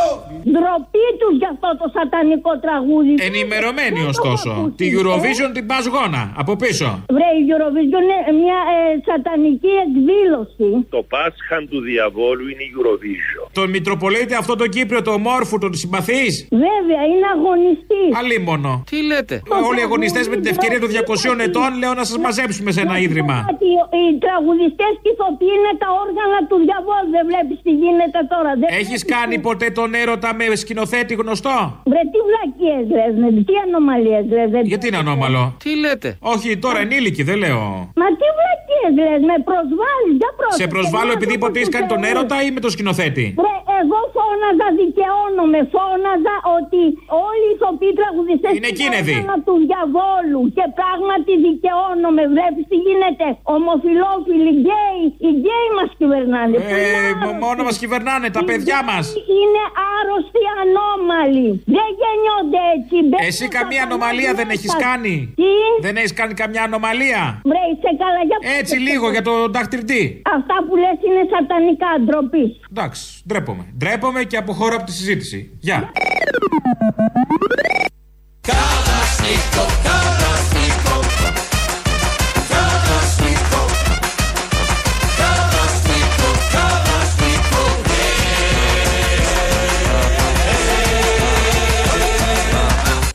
[0.54, 3.14] Ντροπή τους για αυτό το σατανικό τραγούδι.
[3.30, 4.52] Ενημερωμένη ωστόσο.
[4.80, 6.88] Τη Eurovision την πας γόνα, από πίσω.
[7.16, 8.80] Βρε, η Eurovision είναι μια ε,
[9.10, 10.68] σατανική εκδήλωση.
[10.96, 13.44] Το Πάσχαν του διαβόλου είναι η Eurovision.
[13.60, 16.34] Τον Μητροπολίτη αυτό το Κύπριο, το Μόρφου, τον συμπαθείς;
[16.68, 18.10] Βέβαια, είναι αγωνιστής.
[18.22, 18.74] Αλίμονο.
[18.92, 19.36] Τι λέτε;
[19.70, 22.96] Όλοι οι αγωνιστές με την ευκαιρία των 200 ετών λέω να σας μαζέψουμε σε ένα
[23.06, 23.36] ίδρυμα.
[23.54, 27.10] Ότι οι τραγουδιστές και οι ηθοποιοί είναι τα όργανα του διαβόλου.
[27.16, 28.52] Δεν βλέπεις τι γίνεται τώρα.
[28.62, 31.56] Δεν Έχεις κάνει ποτέ τον έρωτα με σκηνοθέτη γνωστό;
[31.92, 34.48] Βρε, τι βλακίες λες, με τι ανομαλίες λες.
[34.54, 37.60] δεν- Γιατί είναι ανώμαλο; Τι λέτε; Όχι, τώρα ενήλικη, δεν λέω.
[38.02, 40.62] Μα τι βλακίες λες, με προσβάλλεις, για πρόσεχε.
[40.64, 44.68] Σε προσβάλλω επειδή ποτέ έχεις κάνει τον έρωτα ή με τον σκηνοθέτη; Βρε, εγώ φώναζα,
[44.82, 45.60] δικαιώνομαι.
[45.74, 46.82] Φώναζα ότι
[47.28, 49.16] όλοι οι ηθοποιοί τραγουδιστές Είναι κίναιδοι.
[49.18, 50.42] όργανα του διαβόλου.
[50.58, 52.24] Και πράγματι δικαιώνομαι.
[52.34, 53.26] Βλέπεις τι γίνεται.
[53.56, 55.02] Ομοφυλόφιλοι, γκέι.
[55.28, 56.56] Οι γκέι μας κυβερνάνε.
[56.60, 57.38] Που είναι Ε, άρρωστοι.
[57.46, 59.06] μόνο μας κυβερνάνε, τα Οι παιδιά γκέι μας.
[59.40, 59.64] Είναι
[59.96, 61.50] άρρωστοι ανώμαλοι.
[61.76, 62.96] Δεν γεννιόνται έτσι.
[63.08, 64.58] Μπαίνουν Εσύ στα καμία καλά ανωμαλία δεν μέσα.
[64.58, 65.52] έχεις κάνει; Τι;
[65.86, 70.04] Δεν έχεις κάνει καμιά ανωμαλία; Βρε, είσαι καλά για Έτσι λίγο για το δαχτυλτή.
[70.38, 72.46] Αυτά που λες είναι σατανικά ντροπή.
[72.72, 73.64] Εντάξει, ντρέπομαι.
[73.78, 75.40] Ντρέπομαι και αποχωρώ από τη συζήτηση.
[75.68, 75.78] Γεια.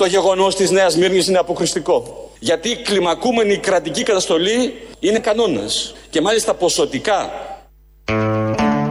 [0.05, 2.31] Το γεγονός της Νέας Μύρνης είναι αποκριστικό.
[2.39, 5.95] Γιατί η κλιμακούμενη κρατική καταστολή είναι κανόνας.
[6.11, 7.31] Και μάλιστα ποσοτικά.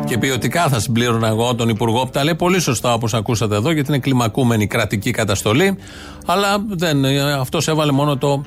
[0.06, 3.72] Και ποιοτικά θα συμπλήρωνα εγώ τον Υπουργό που τα λέει πολύ σωστά όπως ακούσατε εδώ,
[3.72, 5.78] γιατί είναι κλιμακούμενη κρατική καταστολή.
[6.26, 7.06] Αλλά δεν,
[7.40, 8.44] αυτός έβαλε μόνο το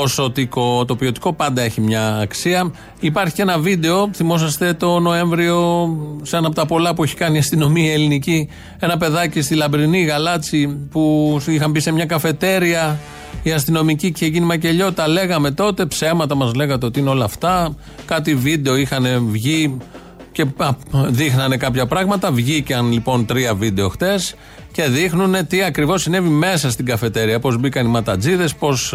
[0.00, 0.84] ποσοτικό.
[0.84, 2.72] Το ποιοτικό πάντα έχει μια αξία.
[3.00, 5.88] Υπάρχει και ένα βίντεο, θυμόσαστε το Νοέμβριο,
[6.22, 10.02] σε ένα από τα πολλά που έχει κάνει η αστυνομία ελληνική, ένα παιδάκι στη Λαμπρινή
[10.02, 12.98] Γαλάτσι που είχαν μπει σε μια καφετέρια
[13.42, 14.92] οι αστυνομικοί και γίνει μακελιό.
[14.92, 17.76] Τα λέγαμε τότε, ψέματα μας λέγατε ότι είναι όλα αυτά.
[18.06, 19.76] Κάτι βίντεο είχαν βγει
[20.32, 20.70] και α,
[21.08, 22.32] δείχνανε κάποια πράγματα.
[22.32, 24.34] Βγήκαν λοιπόν τρία βίντεο χτες
[24.72, 27.38] και δείχνουν τι ακριβώς συνέβη μέσα στην καφετέρια.
[27.38, 28.94] Πώς μπήκαν οι ματατζίδες, πώς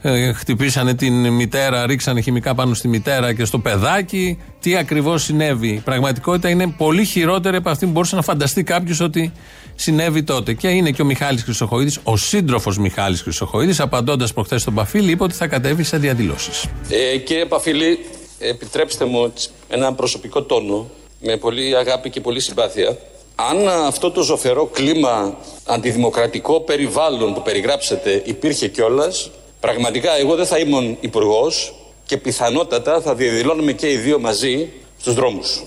[0.00, 4.38] ε, ε, χτυπήσανε την μητέρα, ρίξανε χημικά πάνω στη μητέρα και στο παιδάκι.
[4.60, 9.00] Τι ακριβώς συνέβη; Η πραγματικότητα είναι πολύ χειρότερη από αυτή που μπορούσε να φανταστεί κάποιος
[9.00, 9.32] ότι
[9.74, 10.52] συνέβη τότε.
[10.52, 15.22] Και είναι και ο Μιχάλης Χρυσοχοίδης, ο σύντροφος Μιχάλης Χρυσοχοίδης, απαντώντας προχθές στον Παφίλη, είπε
[15.22, 16.64] ότι θα κατέβει σε διαδηλώσεις.
[16.88, 17.98] Ε, κύριε Παφίλη,
[18.38, 19.32] επιτρέψτε μου
[19.68, 20.90] ένα προσωπικό τόνο,
[21.20, 22.96] με πολύ αγάπη και πολύ συμπάθεια.
[23.34, 25.36] Αν αυτό το ζωφερό κλίμα
[25.66, 29.30] αντιδημοκρατικό περιβάλλον που περιγράψετε υπήρχε κιόλας,
[29.60, 31.74] πραγματικά εγώ δεν θα ήμουν υπουργός
[32.06, 34.68] και πιθανότατα θα διαδηλώνουμε και οι δύο μαζί
[35.00, 35.62] στους δρόμους.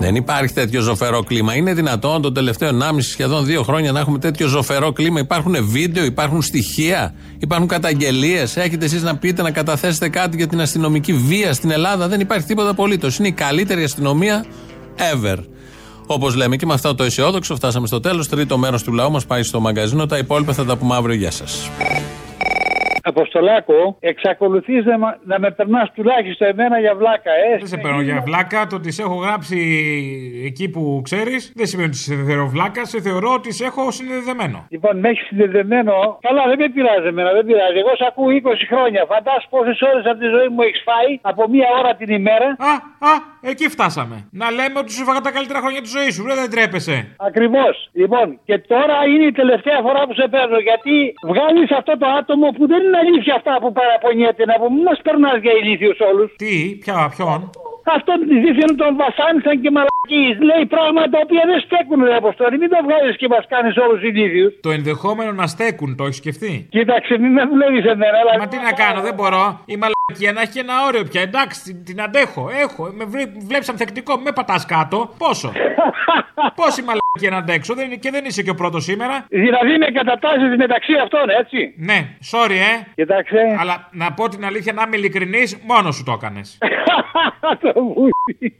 [0.00, 1.54] Δεν υπάρχει τέτοιο ζωφερό κλίμα.
[1.54, 5.20] Είναι δυνατόν το τελευταίο 1,5 σχεδόν δύο χρόνια να έχουμε τέτοιο ζωφερό κλίμα.
[5.20, 8.56] Υπάρχουν βίντεο, υπάρχουν στοιχεία, υπάρχουν καταγγελίες.
[8.56, 12.08] Έχετε εσείς να πείτε, να καταθέσετε κάτι για την αστυνομική βία στην Ελλάδα.
[12.08, 13.18] Δεν υπάρχει τίποτα απολύτως.
[13.18, 14.44] Είναι η καλύτερη αστυνομία
[14.96, 15.38] ever.
[16.06, 18.28] Όπως λέμε και με αυτό το αισιόδοξο, φτάσαμε στο τέλος.
[18.28, 20.06] Τρίτο μέρος του λαού μας πάει στο μαγκαζίνο.
[20.06, 21.16] Τα υπόλοιπα θα τα πούμε αύριο.
[21.16, 21.70] Γεια σας.
[23.14, 27.56] Αποστολάκο, εξακολουθείς να, μα- να με περνάς τουλάχιστον εμένα για βλάκα, ε.
[27.58, 28.66] Δεν σε παίρνω για βλάκα.
[28.66, 29.58] Το ότι σε έχω γράψει
[30.48, 32.84] εκεί που ξέρεις δεν σημαίνει ότι σε θεωρώ βλάκα.
[32.92, 34.58] Σε θεωρώ ότι σε έχω συνδεδεμένο.
[34.74, 35.92] Λοιπόν, με έχεις συνδεδεμένο.
[36.26, 37.78] Καλά, δεν με πειράζει εμένα, δεν πειράζει.
[37.84, 39.00] Εγώ σε ακούω 20 χρόνια.
[39.12, 42.48] Φαντάσου πόσες ώρες από τη ζωή μου έχεις φάει από μία ώρα την ημέρα.
[42.70, 42.72] Α,
[43.10, 43.12] α,
[43.52, 44.16] εκεί φτάσαμε.
[44.42, 46.22] Να λέμε ότι σου φάγα τα καλύτερα χρόνια της ζωής σου.
[46.24, 46.96] Βρε, δεν τρέπεσαι.
[47.28, 47.74] Ακριβώς.
[48.00, 50.58] Λοιπόν, και τώρα είναι η τελευταία φορά που σε παίρνω.
[50.68, 50.94] Γιατί
[51.32, 54.42] βγάλεις αυτό το άτομο που δεν είναι αλήθεια αυτά που παραπονιέται.
[54.50, 56.28] Να πούμε, μην μας περνάς για ηλίθιους όλους.
[56.42, 57.40] Τι, ποια, ποιον;
[57.96, 60.24] Αυτό δίθεν τον βασάνισαν και μαλακεί.
[60.48, 62.54] Λέει πράγματα τα οποία δεν στέκουν, ρε Αποστόλη.
[62.62, 64.50] Μην το βγάλει και μας κάνεις όλους ηλίθιους.
[64.66, 68.16] Το ενδεχόμενο να στέκουν, το έχεις σκεφτεί; Κοίταξε, μην με δουλεύει εμένα.
[68.22, 68.32] Αλλά...
[68.42, 69.44] Μα τι να κάνω, δεν μπορώ.
[69.74, 71.20] Η μαλακία να έχει και ένα όριο πια.
[71.28, 72.42] Εντάξει, την, την αντέχω.
[72.64, 72.82] Έχω.
[72.98, 73.04] Με
[73.48, 74.98] βλέπεις ανθεκτικό, με πατάς κάτω.
[75.22, 75.48] Πόσο;
[76.58, 77.74] Πόση μαλακία να αντέξω.
[77.74, 79.26] Δεν, είναι- και δεν είσαι και ο πρώτος σήμερα.
[79.28, 81.74] Δηλαδή με κατατάσσεις μεταξύ αυτών, έτσι.
[81.76, 82.86] Ναι, sorry, ε.
[82.94, 83.56] Κοιτάξτε.
[83.58, 86.58] Αλλά να πω την αλήθεια, να είμαι ειλικρινής, μόνος σου το έκανες.
[87.62, 88.54] το βούτι.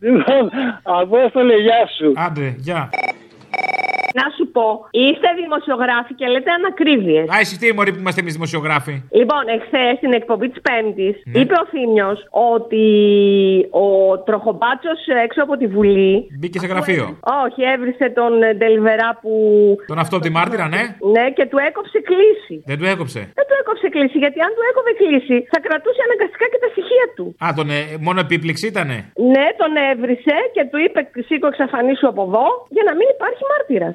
[0.00, 0.50] Λοιπόν,
[0.82, 2.12] Απόστολε, γεια σου.
[2.16, 2.90] Άντε, γεια.
[4.20, 7.26] Να σου πω, είστε δημοσιογράφοι και λέτε ανακρίβειες.
[7.34, 11.38] Α, εσύ τι μωρή που είμαστε εμείς δημοσιογράφοι; Λοιπόν, εχθές στην εκπομπή της Πέμπτης Ναι.
[11.40, 12.18] είπε ο Θήμιος
[12.52, 12.84] ότι
[13.84, 13.88] ο
[14.28, 16.14] τροχομπάτσος έξω από τη Βουλή.
[16.38, 17.04] Μπήκε σε γραφείο.
[17.44, 19.32] Όχι, έβρισε τον ε, Ντελιβερά που.
[19.90, 20.82] Τον αυτό τη μάρτυρα, ναι.
[21.14, 22.56] Ναι, και του έκοψε κλίση.
[22.70, 23.20] Δεν του έκοψε.
[23.38, 24.16] Δεν του έκοψε κλείσει.
[24.24, 27.26] Γιατί αν του έκοβε κλείσει, θα κρατούσε αναγκαστικά και τα στοιχεία του.
[27.44, 28.96] Α, τον, ε, μόνο επίπληξη ήτανε;
[29.34, 30.98] Ναι, τον έβρισε και του είπε:
[31.28, 32.46] Σήκω, εξαφανίσου από εδώ,
[32.76, 33.94] για να μην υπάρχει μάρτυρας.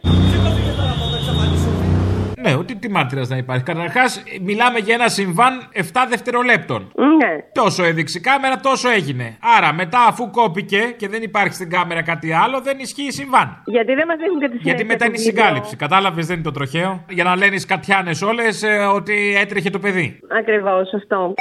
[2.41, 3.63] Ναι, ότι τι μάρτυρας να υπάρχει.
[3.63, 6.91] Καταρχάς, μιλάμε για ένα συμβάν 7 δευτερολέπτων.
[7.17, 7.35] Ναι.
[7.53, 9.37] Τόσο έδειξε η κάμερα, τόσο έγινε.
[9.57, 13.61] Άρα, μετά, αφού κόπηκε και δεν υπάρχει στην κάμερα κάτι άλλο, δεν ισχύει συμβάν.
[13.65, 14.71] Γιατί δεν μας δείχνουν και τη συνέχεια.
[14.71, 15.43] Γιατί μετά του είναι η βίντεο.
[15.43, 15.75] συγκάλυψη.
[15.75, 17.05] Κατάλαβες, δεν είναι το τροχαίο.
[17.09, 20.19] Για να λένε οι σκατιάνες όλες ότι έτρεχε το παιδί.
[20.39, 21.33] Ακριβώς αυτό.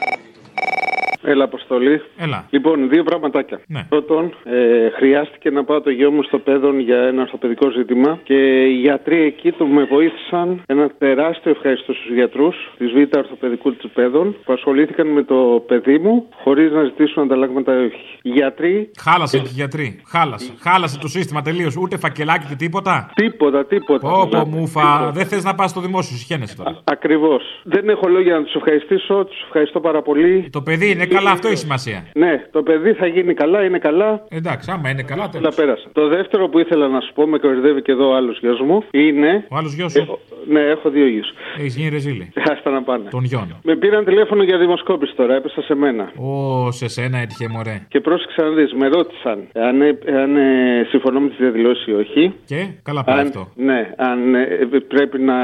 [1.23, 2.03] Έλα, Αποστολή.
[2.17, 2.47] Έλα.
[2.51, 3.61] Λοιπόν, δύο πραγματάκια.
[3.67, 3.87] Ναι.
[3.89, 8.65] Πρώτον, ε, χρειάστηκε να πάω το γιο μου στο παιδόν για ένα ορθοπαιδικό ζήτημα και
[8.65, 10.63] οι γιατροί εκεί του με βοήθησαν.
[10.67, 15.99] Ένα τεράστιο ευχαριστώ στους γιατρούς της Β' Ορθοπαιδικού του Παιδών που ασχολήθηκαν με το παιδί
[15.99, 18.19] μου χωρίς να ζητήσουν ανταλλάγματα ή όχι.
[18.23, 18.91] Οι γιατροί.
[18.99, 20.01] Χάλασε και οι γιατροί.
[20.07, 20.53] Χάλασε.
[20.61, 21.77] Χάλασε το σύστημα τελείως.
[21.77, 23.11] Ούτε φακελάκι ούτε τίποτα.
[23.15, 24.09] Τίποτα, τίποτα.
[24.09, 25.11] Πω, πω, μούφα.
[25.15, 26.81] Δεν θες να πας στο δημόσιο, συχαίνεσαι τώρα.
[26.85, 27.43] Ακριβώς.
[27.63, 29.25] Δεν έχω λόγια να τους ευχαριστήσω.
[29.25, 30.49] Τους ευχαριστώ πάρα πολύ.
[30.51, 32.07] Το παιδί είναι καλά, αυτό έχει σημασία.
[32.15, 34.25] Ναι, το παιδί θα γίνει καλά, είναι καλά.
[34.29, 35.55] Εντάξει, άμα είναι καλά, Τα τέλος.
[35.55, 35.89] πέρασα.
[35.93, 38.83] Το δεύτερο που ήθελα να σου πω, με κορυδεύει και εδώ ο άλλος γιος μου,
[38.91, 39.45] είναι.
[39.51, 41.29] Ο άλλος γιος σου; Ε, ναι, έχω δύο γιους.
[41.59, 42.33] Έχεις γίνει ρεζίλη.
[42.51, 43.09] Άστα να πάνε.
[43.11, 43.57] Τον γιον.
[43.63, 46.13] Με πήραν τηλέφωνο για δημοσκόπηση τώρα, έπεσα σε μένα.
[46.17, 47.87] Ω, σε σένα έτυχε μωρέ.
[47.89, 51.93] Και πρόσεξα να δεις, με ρώτησαν αν, ε, αν ε, συμφωνώ με τις διαδηλώσεις ή
[51.93, 52.35] όχι.
[52.45, 53.49] Και; Καλά πάει Αν, αυτό.
[53.55, 54.47] ναι, αν ε,
[54.89, 55.35] πρέπει να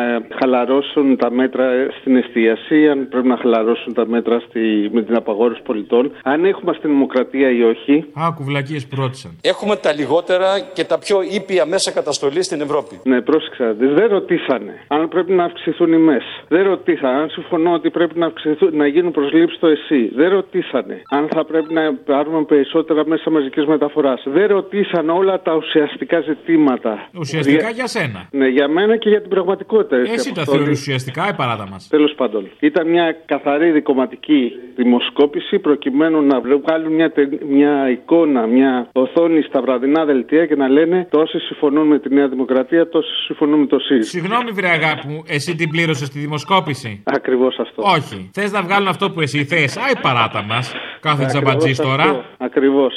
[0.41, 1.65] χαλαρώσουν τα μέτρα
[2.01, 4.61] στην εστίαση, αν πρέπει να χαλαρώσουν τα μέτρα στη,
[4.93, 8.05] με την απαγόρευση πολιτών, αν έχουμε αστυνομοκρατία ή όχι.
[8.21, 9.39] Α, κουβλακίες που ρώτησαν.
[9.41, 13.01] Έχουμε τα λιγότερα και τα πιο ήπια μέσα καταστολή στην Ευρώπη.
[13.05, 13.65] Ναι, πρόσεξα.
[13.65, 13.93] να δεις.
[13.93, 16.25] Δεν ρωτήσανε αν πρέπει να αυξηθούν οι ΜΕΣ.
[16.49, 20.11] Δεν ρωτήσανε αν συμφωνώ ότι πρέπει να, αυξηθούν, να γίνουν προσλήψεις στο ΕΣΥ.
[20.15, 24.23] Δεν ρωτήσανε αν θα πρέπει να πάρουμε περισσότερα μέσα μαζικής μεταφοράς.
[24.27, 27.09] Δεν ρωτήσαν όλα τα ουσιαστικά ζητήματα.
[27.19, 28.29] Ουσιαστικά για σένα.
[28.31, 29.97] Ναι, για μένα και για την πραγματικότητα.
[29.97, 31.89] Εσύ τα θεωρείς ουσιαστικά, η παράδα μας.
[31.89, 38.89] Τέλος πάντων, ήταν μια καθαρή δικοματική δημοσκόπηση προκειμένου να βγάλουν μια, τε- μια εικόνα, μια
[38.93, 43.61] οθόνη στα βραδινά δελτία και να λένε τόσοι συμφωνούν με τη Νέα Δημοκρατία, τόσοι συμφωνούν
[43.61, 44.09] με το ΣΥΡΙΖΑ.
[44.09, 47.03] Συγγνώμη, βρε αγάπη μου, εσύ την πλήρωσες στη δημοσκόπηση.
[47.05, 47.83] Ακριβώς αυτό.
[47.83, 48.31] Όχι.
[48.33, 49.77] Θες να βγάλουν αυτό που εσύ θες.
[49.77, 50.73] Άι παράτα μας.
[51.01, 52.25] Κάθε τζαμπατζής τώρα.
[52.39, 52.95] Ακριβώς.